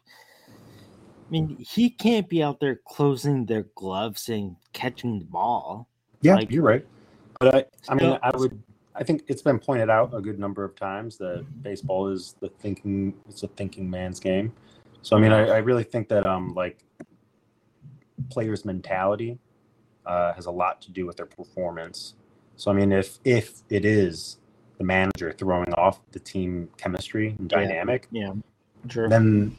[0.49, 5.89] I mean, he can't be out there closing their gloves and catching the ball.
[6.20, 6.87] Yeah, like, you're right.
[7.41, 8.62] But I, I mean, I would
[8.99, 12.49] I think it's been pointed out a good number of times that baseball is the
[12.49, 14.53] thinking it's a thinking man's game.
[15.03, 16.79] So I mean, I, I really think that um like
[18.31, 19.39] players' mentality
[20.07, 22.14] uh, has a lot to do with their performance.
[22.57, 24.39] So I mean, if if it is
[24.79, 28.33] the manager throwing off the team chemistry and dynamic, yeah,
[28.95, 29.07] yeah.
[29.09, 29.57] then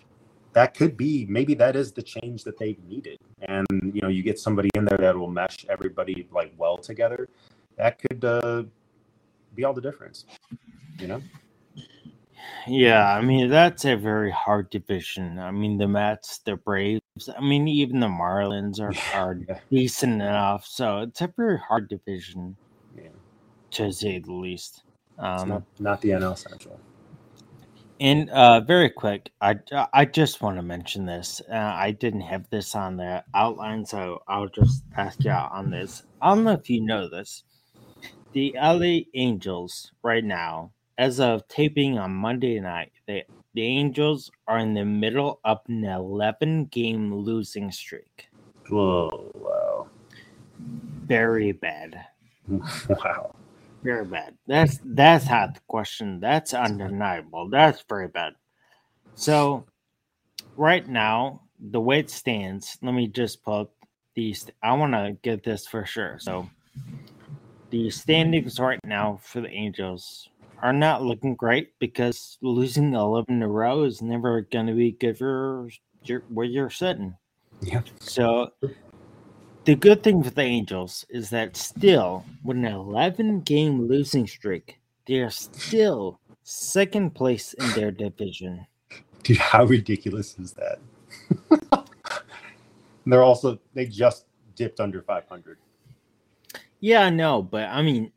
[0.54, 3.20] that could be maybe that is the change that they needed.
[3.44, 7.30] And you know, you get somebody in there that will mesh everybody like well together.
[7.78, 8.64] That could uh,
[9.54, 10.26] be all the difference,
[11.00, 11.22] you know?
[12.68, 15.40] Yeah, I mean that's a very hard division.
[15.40, 17.02] I mean the Mets, the Braves,
[17.36, 18.94] I mean even the Marlins are
[19.48, 19.60] yeah.
[19.70, 20.66] decent enough.
[20.66, 22.56] So it's a very hard division,
[22.96, 23.10] yeah.
[23.72, 24.84] to say the least.
[25.18, 26.80] Um, not, not the NL Central.
[28.00, 29.56] And uh, very quick, I
[29.92, 31.42] I just want to mention this.
[31.52, 35.72] Uh, I didn't have this on the outline, so I'll just ask you out on
[35.72, 36.04] this.
[36.22, 37.44] I don't know if you know this,
[38.34, 43.24] the LA Angels right now, as of taping on Monday night, they,
[43.56, 48.28] the Angels are in the middle of an 11 game losing streak.
[48.70, 49.88] Whoa, wow.
[51.06, 52.06] Very bad.
[52.48, 53.34] wow.
[53.88, 54.38] Very bad.
[54.48, 56.20] That's that's not the question.
[56.20, 57.50] That's undeniable.
[57.50, 58.34] That's very bad.
[59.16, 59.66] So
[60.58, 63.70] right now, the way it stands, let me just put
[64.14, 66.18] these I want to get this for sure.
[66.20, 66.50] So
[67.70, 70.28] the standings right now for the Angels
[70.62, 74.92] are not looking great because losing 11 in a row is never going to be
[74.92, 75.70] good for
[76.04, 77.16] your, where you're sitting.
[77.62, 77.84] Yeah.
[78.02, 78.50] So
[79.68, 84.80] the good thing for the Angels is that still, with an 11 game losing streak,
[85.06, 88.66] they are still second place in their division.
[89.24, 90.80] Dude, how ridiculous is that?
[93.06, 95.58] they're also they just dipped under 500.
[96.80, 98.14] Yeah, I know, but I mean,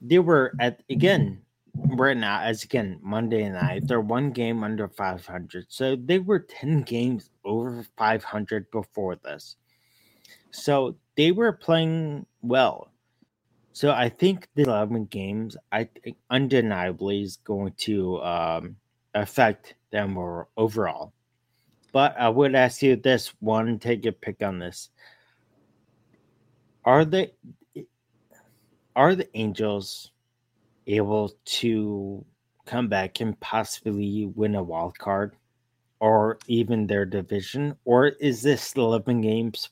[0.00, 1.40] they were at again
[1.76, 3.86] right now as again Monday night.
[3.86, 9.54] They're one game under 500, so they were 10 games over 500 before this.
[10.52, 12.88] So they were playing well.
[13.72, 18.76] So I think the 11 games, I think undeniably is going to um,
[19.14, 20.16] affect them
[20.56, 21.12] overall.
[21.90, 24.90] But I would ask you this one, take a pick on this.
[26.84, 27.32] Are they
[28.94, 30.10] are the Angels
[30.86, 32.24] able to
[32.66, 35.34] come back and possibly win a wild card
[36.00, 37.74] or even their division?
[37.84, 39.70] Or is this 11 games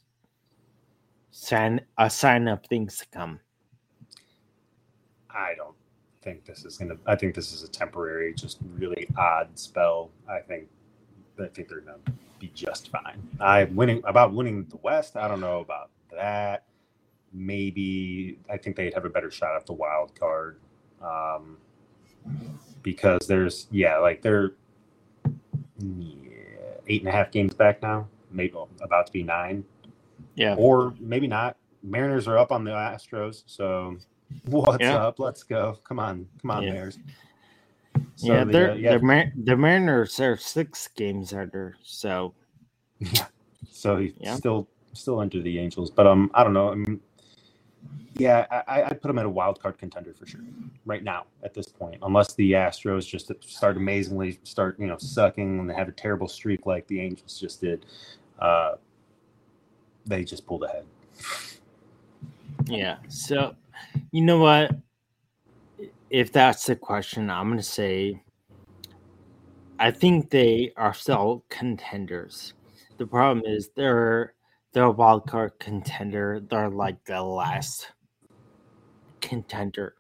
[1.41, 3.41] sign a sign of things to come?
[5.30, 5.74] I don't
[6.22, 10.11] think this is gonna I think this is a temporary, just really odd spell.
[10.28, 10.68] I think
[11.41, 11.99] I think they're gonna
[12.38, 13.26] be just fine.
[13.41, 16.64] I winning about winning the West, I don't know about that.
[17.32, 20.59] Maybe I think they'd have a better shot at the wild card.
[21.01, 21.57] Um,
[22.82, 24.53] because there's yeah, like they're
[25.78, 29.64] yeah, eight and a half games back now, maybe about to be nine.
[30.35, 30.55] Yeah.
[30.59, 31.57] Or maybe not.
[31.83, 33.97] Mariners are up on the Astros, so
[34.47, 34.97] what's Yeah.
[35.07, 35.18] up?
[35.18, 35.78] Let's go.
[35.85, 36.72] Come on, come on, Yeah.
[36.72, 36.99] Mariners.
[38.16, 42.35] So yeah, the, they're, uh, yeah, the Mar- the Mariners are six games under, so
[42.99, 43.26] yeah.
[43.70, 44.37] so he's Yeah.
[44.37, 46.70] still still under the Angels, but um, I don't know.
[46.70, 47.01] I mean,
[48.14, 50.41] yeah, I, I'd put him at a wild card contender for sure
[50.85, 55.59] right now at this point, unless the Astros just start amazingly start you know sucking
[55.61, 57.87] and they have a terrible streak like the Angels just did.
[58.39, 58.72] Uh,
[60.07, 60.85] they just pulled ahead.
[62.67, 62.97] yeah.
[63.09, 63.55] So
[64.13, 64.73] you know what?
[66.11, 68.23] If that's the question, I'm gonna say
[69.81, 72.53] I think they are still contenders.
[72.99, 74.35] The problem is they're
[74.73, 76.39] they're a wild card contender.
[76.49, 77.91] They're like the last
[79.23, 79.95] contender.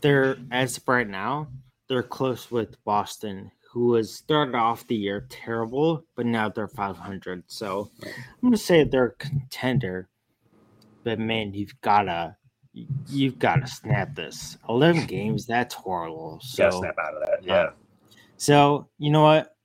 [0.00, 1.48] They're as of right now,
[1.88, 7.42] they're close with Boston, who has started off the year terrible, but now they're 500.
[7.46, 8.12] So I'm
[8.42, 10.10] gonna say they're a contender.
[11.04, 12.36] But man, you've gotta
[13.08, 14.58] you've gotta snap this.
[14.68, 16.38] 11 games, that's horrible.
[16.42, 17.42] So Gotta snap out of that.
[17.42, 17.70] Yeah.
[18.36, 19.56] so you know what?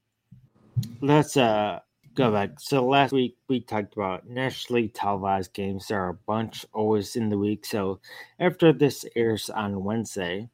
[1.01, 1.81] Let's uh
[2.15, 2.61] go back.
[2.61, 5.87] So last week we talked about nationally televised games.
[5.87, 7.65] There are a bunch always in the week.
[7.65, 7.99] So
[8.39, 10.49] after this airs on Wednesday,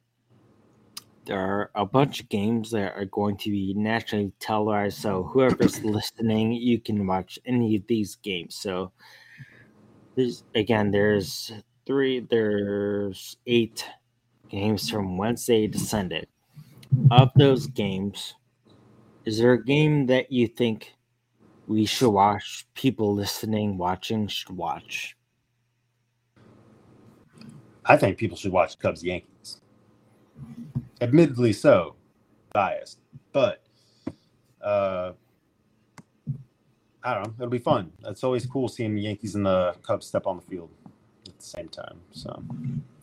[1.26, 5.00] there are a bunch of games that are going to be nationally televised.
[5.00, 8.56] So whoever's listening, you can watch any of these games.
[8.56, 8.92] So
[10.16, 11.52] there's again, there's
[11.86, 13.86] three, there's eight
[14.50, 16.26] games from Wednesday to Sunday
[17.12, 18.36] of those games,
[19.26, 20.94] is there a game that you think
[21.68, 22.68] we should watch?
[22.74, 25.16] People listening, watching should watch.
[27.86, 29.62] I think people should watch Cubs Yankees.
[31.04, 31.96] Admittedly, so
[32.54, 32.98] biased,
[33.34, 33.62] but
[34.64, 35.12] uh,
[37.04, 37.34] I don't know.
[37.40, 37.92] It'll be fun.
[38.06, 40.70] It's always cool seeing the Yankees and the Cubs step on the field
[41.28, 42.00] at the same time.
[42.14, 42.42] So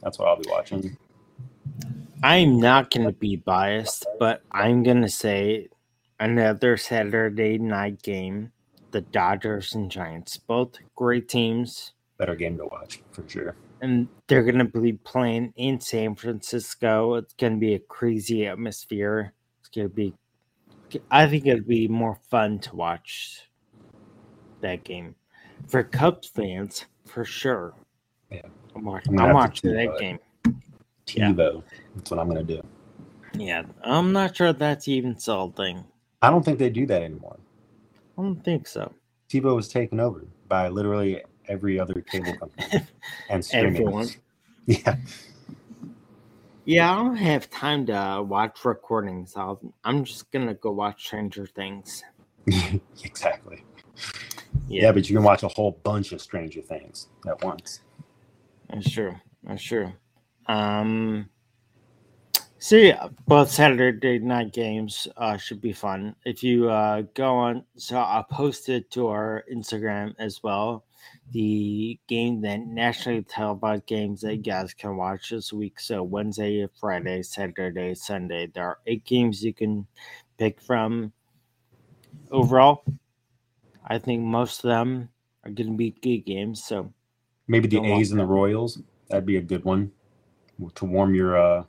[0.02, 0.96] that's what I'll be watching.
[2.22, 5.68] I'm not going to be biased, but I'm going to say
[6.18, 8.52] another Saturday night game.
[8.92, 13.56] The Dodgers and Giants, both great teams, Better game to watch for sure.
[13.80, 17.14] And they're going to be playing in San Francisco.
[17.14, 19.32] It's going to be a crazy atmosphere.
[19.60, 20.14] It's going to be,
[21.10, 23.48] I think it'd be more fun to watch
[24.60, 25.14] that game.
[25.68, 27.74] For Cubs fans, for sure.
[28.30, 28.42] Yeah.
[28.74, 30.18] I'm, watch- I'm I'm watching that TiVo game.
[31.08, 31.32] Yeah.
[31.32, 31.62] TiVo.
[31.96, 32.62] That's what I'm gonna do.
[33.34, 35.84] Yeah, I'm not sure that's even still a thing.
[36.22, 37.38] I don't think they do that anymore.
[38.18, 38.92] I don't think so.
[39.28, 42.86] TiVo was taken over by literally every other cable company
[43.30, 44.10] and streaming.
[44.66, 44.96] Yeah.
[46.66, 49.34] Yeah, I don't have time to watch recordings.
[49.34, 52.04] I'll, I'm just gonna go watch Stranger Things.
[53.02, 53.64] exactly.
[54.68, 54.92] Yeah.
[54.92, 57.80] but you can watch a whole bunch of Stranger Things at once.
[58.68, 59.16] that's true.
[59.42, 59.92] That's true.
[60.46, 61.30] Um.
[62.58, 66.14] So yeah, both Saturday night games uh, should be fun.
[66.26, 70.84] If you uh, go on, so I'll post it to our Instagram as well.
[71.32, 75.78] The game that nationally televised games that you guys can watch this week.
[75.78, 78.48] So Wednesday, Friday, Saturday, Sunday.
[78.52, 79.86] There are eight games you can
[80.38, 81.12] pick from.
[82.30, 82.84] Overall,
[83.86, 85.08] I think most of them
[85.44, 86.64] are going to be good games.
[86.64, 86.92] So
[87.48, 88.80] Maybe the A's and the Royals.
[89.08, 89.90] That'd be a good one
[90.74, 91.64] to warm your uh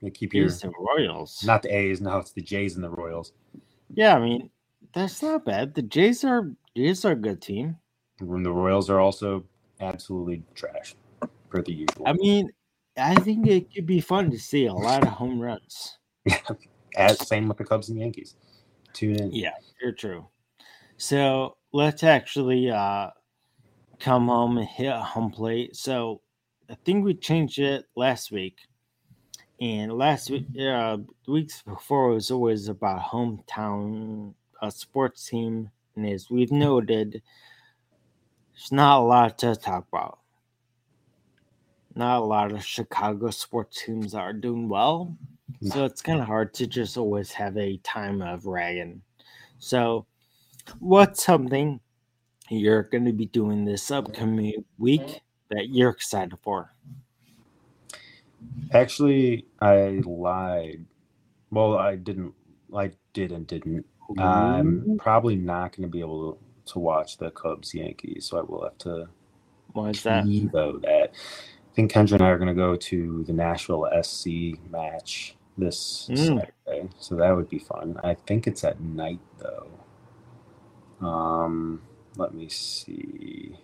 [0.00, 1.42] You keep your A's and Royals.
[1.44, 2.00] not the A's.
[2.00, 3.32] No, it's the Jays and the Royals.
[3.94, 4.50] Yeah, I mean
[4.92, 5.74] that's not bad.
[5.74, 7.76] The Jays are Jays are a good team.
[8.20, 9.44] And the Royals are also
[9.80, 10.94] absolutely trash,
[11.48, 12.06] per the usual.
[12.06, 12.50] I mean,
[12.96, 15.98] I think it could be fun to see a lot of home runs.
[16.96, 18.36] As same with the Cubs and Yankees.
[18.94, 19.32] Tune in.
[19.32, 19.52] Yeah,
[19.82, 20.26] you're true.
[20.96, 23.10] So let's actually uh
[24.00, 25.76] come home and hit a home plate.
[25.76, 26.22] So
[26.70, 28.56] I think we changed it last week.
[29.60, 35.70] And last week, uh, weeks before, it was always about hometown uh, sports team.
[35.94, 37.22] And as we've noted,
[38.56, 40.18] there's not a lot to talk about.
[41.94, 45.14] Not a lot of Chicago sports teams are doing well.
[45.62, 45.72] Mm.
[45.72, 49.02] So it's kind of hard to just always have a time of ragging.
[49.58, 50.06] So,
[50.78, 51.80] what's something
[52.48, 56.74] you're going to be doing this upcoming week that you're excited for?
[58.72, 60.84] Actually, I lied.
[61.50, 62.34] Well, I didn't.
[62.74, 63.86] I did and didn't.
[64.18, 68.38] Um, I'm probably not going to be able to, to watch the Cubs Yankees, so
[68.38, 69.08] I will have to
[69.72, 70.30] Why is that?
[70.30, 71.10] TiVo that.
[71.14, 76.10] I think Kendra and I are going to go to the Nashville SC match this
[76.10, 76.44] Mm.
[76.66, 77.98] Saturday, so that would be fun.
[78.04, 79.68] I think it's at night though.
[81.06, 81.82] Um,
[82.16, 83.58] let me see.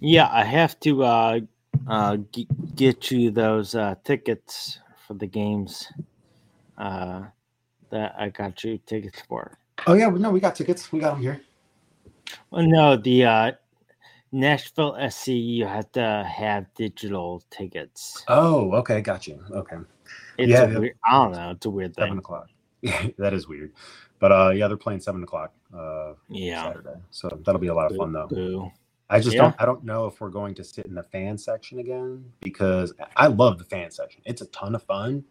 [0.00, 1.40] Yeah, I have to uh,
[1.88, 5.88] uh, g- get you those uh, tickets for the games
[6.78, 7.24] uh,
[7.90, 9.58] that I got you tickets for.
[9.86, 10.90] Oh yeah, no, we got tickets.
[10.92, 11.40] We got them here.
[12.50, 13.52] Well, no, the uh,
[14.32, 18.24] Nashville SC, you have to have digital tickets.
[18.28, 19.40] Oh, okay, got you.
[19.52, 19.76] Okay.
[20.38, 21.50] It's Yeah, weird, I don't know.
[21.50, 22.18] It's a weird seven thing.
[22.18, 22.48] o'clock.
[22.82, 23.72] Yeah, that is weird.
[24.20, 26.62] But uh yeah, they're playing seven o'clock uh Yeah.
[26.64, 27.00] Saturday.
[27.10, 28.28] So that'll be a lot of fun though.
[28.28, 28.70] Boo.
[29.10, 29.42] I just Yeah.
[29.42, 32.92] don't I don't know if we're going to sit in the fan section again because
[33.16, 34.22] I love the fan section.
[34.26, 35.24] It's a ton of fun,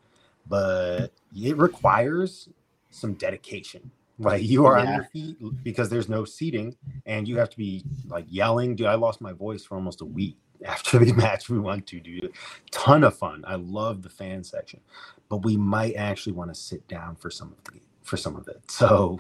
[0.47, 2.49] but it requires
[2.89, 3.91] some dedication.
[4.18, 7.84] Like you are on your feet because there's no seating and you have to be
[8.07, 8.76] like yelling.
[8.76, 11.99] Dude, I lost my voice for almost a week after the match we went to,
[11.99, 12.32] dude.
[12.72, 13.43] Ton of fun.
[13.45, 14.80] I love the fan section.
[15.28, 18.47] But we might actually want to sit down for some of the for some of
[18.47, 18.61] it.
[18.70, 19.20] So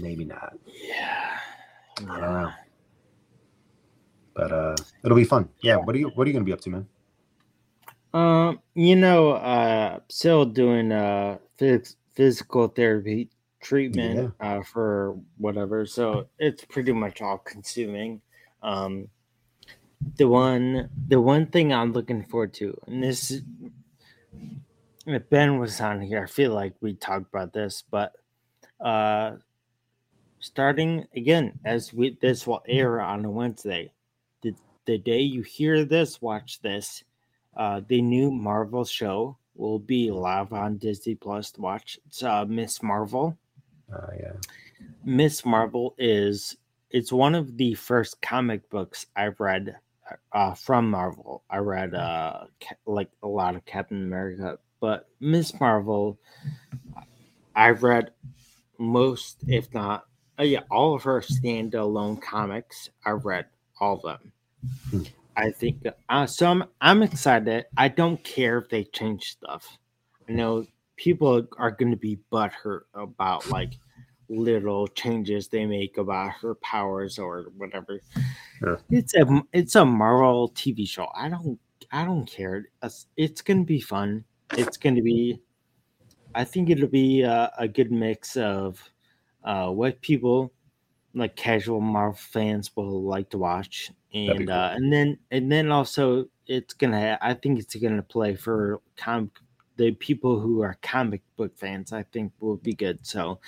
[0.00, 0.58] maybe not.
[0.66, 1.38] Yeah.
[2.00, 2.50] I don't know.
[4.34, 5.48] But uh it'll be fun.
[5.62, 5.76] Yeah.
[5.76, 6.86] What are you what are you gonna be up to, man?
[8.14, 13.30] Um, you know, uh, still doing uh phys- physical therapy
[13.68, 15.84] treatment uh for whatever.
[15.84, 18.22] So it's pretty much all consuming.
[18.62, 19.08] Um,
[20.16, 23.42] the one, the one thing I'm looking forward to, and this,
[25.06, 28.12] if Ben was on here, I feel like we talked about this, but
[28.80, 29.32] uh,
[30.38, 33.92] starting again as we this will air on a Wednesday.
[34.42, 34.54] The
[34.86, 37.04] the day you hear this, watch this
[37.58, 41.98] uh, the new Marvel show will be live on Disney Plus to watch.
[42.06, 43.36] It's uh, Miss Marvel.
[43.92, 44.32] Uh yeah.
[45.04, 46.56] Miss Marvel is
[46.90, 49.76] it's one of the first comic books I've read
[50.32, 51.44] uh, from Marvel.
[51.50, 52.44] I read uh,
[52.86, 56.18] like a lot of Captain America, but Miss Marvel,
[57.54, 58.12] I've read
[58.78, 60.06] most, if not,
[60.38, 62.88] uh, yeah, all of her standalone comics.
[63.04, 63.46] I've read
[63.80, 64.32] all of them.
[64.90, 65.02] Hmm.
[65.36, 66.48] I think uh, so.
[66.48, 67.66] I'm, I'm excited.
[67.76, 69.78] I don't care if they change stuff.
[70.28, 73.74] I know people are going to be butthurt about like
[74.28, 78.00] little changes they make about her powers or whatever.
[78.58, 78.80] Sure.
[78.90, 81.08] It's a it's a Marvel TV show.
[81.14, 81.58] I don't
[81.92, 82.66] I don't care.
[82.82, 84.24] It's, it's going to be fun.
[84.52, 85.40] It's going to be.
[86.34, 88.82] I think it'll be a, a good mix of
[89.44, 90.52] uh, what people
[91.14, 94.50] like casual Marvel fans will like to watch, and cool.
[94.50, 97.18] uh, and then and then also it's gonna.
[97.20, 99.30] I think it's gonna play for comic
[99.76, 101.92] the people who are comic book fans.
[101.92, 103.06] I think will be good.
[103.06, 103.40] So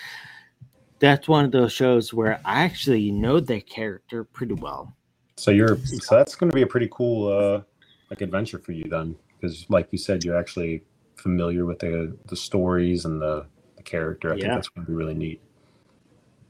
[1.01, 4.95] that's one of those shows where I actually know the character pretty well.
[5.37, 7.63] So you're so that's gonna be a pretty cool uh
[8.11, 9.17] like adventure for you then.
[9.41, 10.83] Because like you said, you're actually
[11.17, 13.47] familiar with the the stories and the,
[13.77, 14.33] the character.
[14.33, 15.41] I think that's gonna be really neat.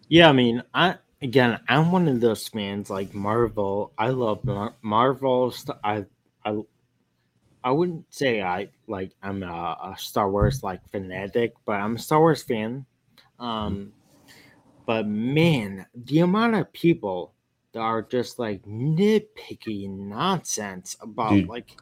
[0.08, 3.92] Yeah, I mean, I again, I'm one of those fans like Marvel.
[3.96, 5.54] I love Mar- Marvel.
[5.84, 6.04] I
[6.44, 6.60] I
[7.62, 11.98] I wouldn't say I like I'm a, a Star Wars like fanatic, but I'm a
[11.98, 12.86] Star Wars fan.
[13.38, 13.92] Um,
[14.90, 17.32] but man, the amount of people
[17.70, 21.48] that are just like nitpicky nonsense about Dude.
[21.48, 21.76] like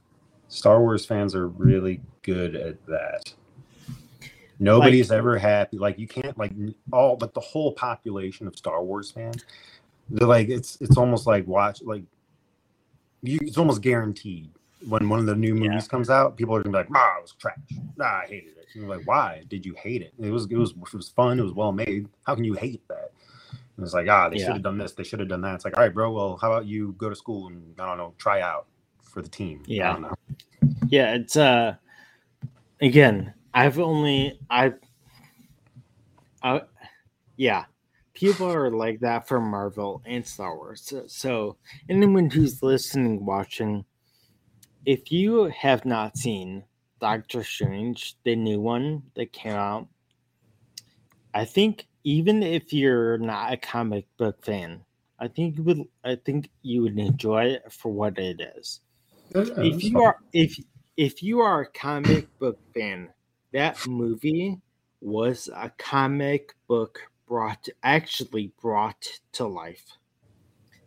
[0.48, 3.32] Star Wars fans are really good at that.
[4.58, 5.78] Nobody's ever happy.
[5.78, 6.52] Like you can't like
[6.92, 9.42] all but the whole population of Star Wars fans.
[10.10, 12.02] They're like it's it's almost like watch like
[13.22, 14.50] you it's almost guaranteed
[14.86, 15.88] when one of the new movies yeah.
[15.88, 17.58] comes out, people are gonna be like, "Ah, it was trash.
[18.00, 20.12] Ah, I hated it." And like, why did you hate it?
[20.20, 21.38] It was it was it was fun.
[21.38, 22.08] It was well made.
[22.24, 23.12] How can you hate that?
[23.76, 24.46] And it's like, ah, they yeah.
[24.46, 24.92] should have done this.
[24.92, 25.54] They should have done that.
[25.54, 26.10] It's like, all right, bro.
[26.10, 28.66] Well, how about you go to school and I don't know, try out
[29.02, 29.62] for the team?
[29.66, 30.10] Yeah,
[30.88, 31.14] yeah.
[31.14, 31.76] It's uh,
[32.80, 34.78] again, I've only I've,
[36.42, 36.60] uh,
[37.36, 37.64] yeah.
[38.14, 40.82] People are like that for Marvel and Star Wars.
[40.84, 41.56] So, so
[41.88, 43.84] anyone who's listening, watching,
[44.84, 46.64] if you have not seen
[47.00, 49.88] Doctor Strange, the new one that came out,
[51.34, 54.84] I think even if you're not a comic book fan,
[55.18, 58.80] I think you would I think you would enjoy it for what it is.
[59.34, 60.02] Yeah, if you fun.
[60.02, 60.58] are if
[60.96, 63.12] if you are a comic book fan,
[63.52, 64.60] that movie
[65.00, 69.84] was a comic book brought actually brought to life.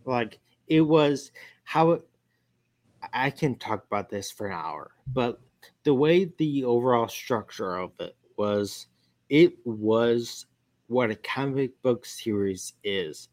[0.06, 1.32] Like it was
[1.64, 2.08] how it,
[3.14, 5.40] I can talk about this for an hour, but
[5.84, 8.88] the way the overall structure of it was,
[9.30, 10.46] it was
[10.88, 13.30] what a comic book series is.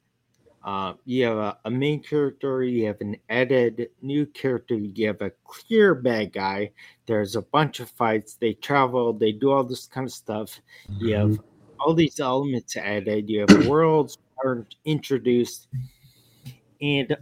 [0.65, 5.23] Uh, you have a, a, main character, you have an added new character, you have
[5.23, 6.71] a clear bad guy.
[7.07, 8.35] There's a bunch of fights.
[8.35, 10.61] They travel, they do all this kind of stuff.
[10.91, 11.07] Mm-hmm.
[11.07, 11.39] You have
[11.81, 13.31] all these elements added.
[13.31, 15.69] You have worlds are introduced,
[16.81, 17.17] and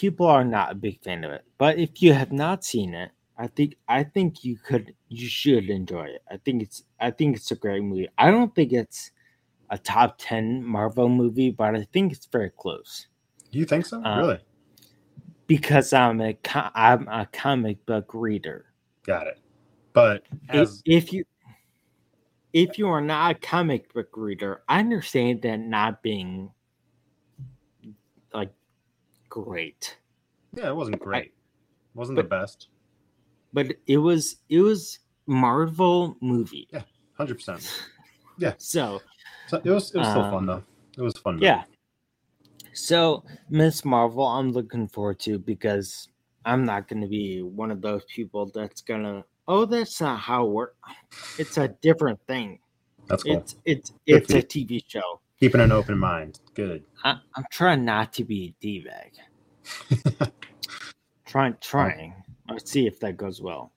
[0.00, 1.44] people are not a big fan of it.
[1.58, 5.68] But if you have not seen it, I think I think you could you should
[5.68, 6.22] enjoy it.
[6.30, 8.08] I think it's I think it's a great movie.
[8.16, 9.10] I don't think it's
[9.68, 13.08] a top 10 Marvel movie, but I think it's very close.
[13.52, 14.02] Do you think so?
[14.02, 14.38] Um, really?
[15.46, 16.38] Because I'm a
[16.74, 18.72] I'm a comic book reader.
[19.04, 19.38] Got it.
[19.92, 20.82] But as...
[20.86, 21.24] if, if you
[22.54, 26.52] if you are not a comic book reader, I understand that not being
[29.30, 29.96] great.
[30.54, 31.32] Yeah, it wasn't great.
[31.32, 32.68] I, wasn't but, the best.
[33.52, 36.68] But it was it was Marvel movie.
[36.72, 36.82] Yeah,
[37.16, 37.66] hundred percent.
[38.38, 38.54] Yeah.
[38.56, 39.02] So,
[39.48, 40.64] so, it was it was still um, fun though.
[40.96, 41.40] It was fun.
[41.42, 41.64] Yeah.
[42.72, 46.08] So Miss Marvel, I'm looking forward to because
[46.46, 50.46] I'm not going to be one of those people that's gonna oh, that's not how
[50.46, 50.74] it works.
[51.38, 52.60] It's a different thing.
[53.08, 53.36] That's cool.
[53.36, 55.20] It's it's it's a TV show.
[55.40, 56.38] Keeping an open mind.
[56.52, 56.84] Good.
[57.02, 60.30] I, am trying not to be a d bag.
[61.26, 62.14] trying trying.
[62.50, 63.72] Let's see if that goes well.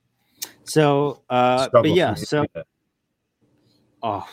[0.65, 2.45] So, uh, but yeah, so
[4.01, 4.27] oh,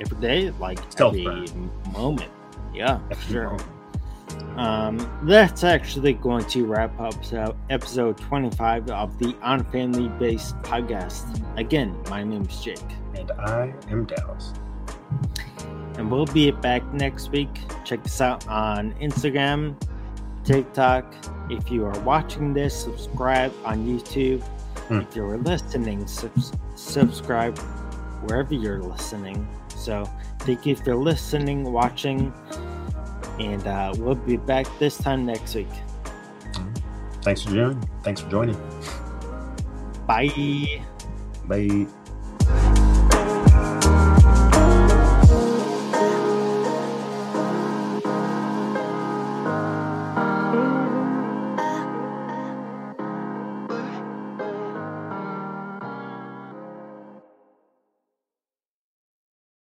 [0.00, 1.46] every day, like every
[1.92, 2.32] moment,
[2.72, 3.50] yeah, every sure.
[3.50, 3.76] Moment.
[4.58, 7.14] Um, that's actually going to wrap up
[7.68, 11.42] episode 25 of the On Family Bases podcast.
[11.58, 12.78] Again, my name is Jake.
[13.14, 14.52] And I am Dallas.
[15.98, 17.48] And we'll be back next week.
[17.84, 19.76] Check us out on Instagram,
[20.44, 21.14] TikTok.
[21.48, 24.42] If you are watching this, subscribe on YouTube.
[24.88, 25.00] Hmm.
[25.00, 26.32] If you're listening, sub-
[26.74, 27.58] subscribe
[28.24, 29.48] wherever you're listening.
[29.74, 30.08] So,
[30.40, 32.32] thank you for listening, watching
[33.38, 35.68] and uh, we'll be back this time next week.
[37.22, 37.88] Thanks for joining.
[38.02, 38.56] Thanks for joining.
[40.06, 40.82] Bye.
[41.46, 41.86] Bye.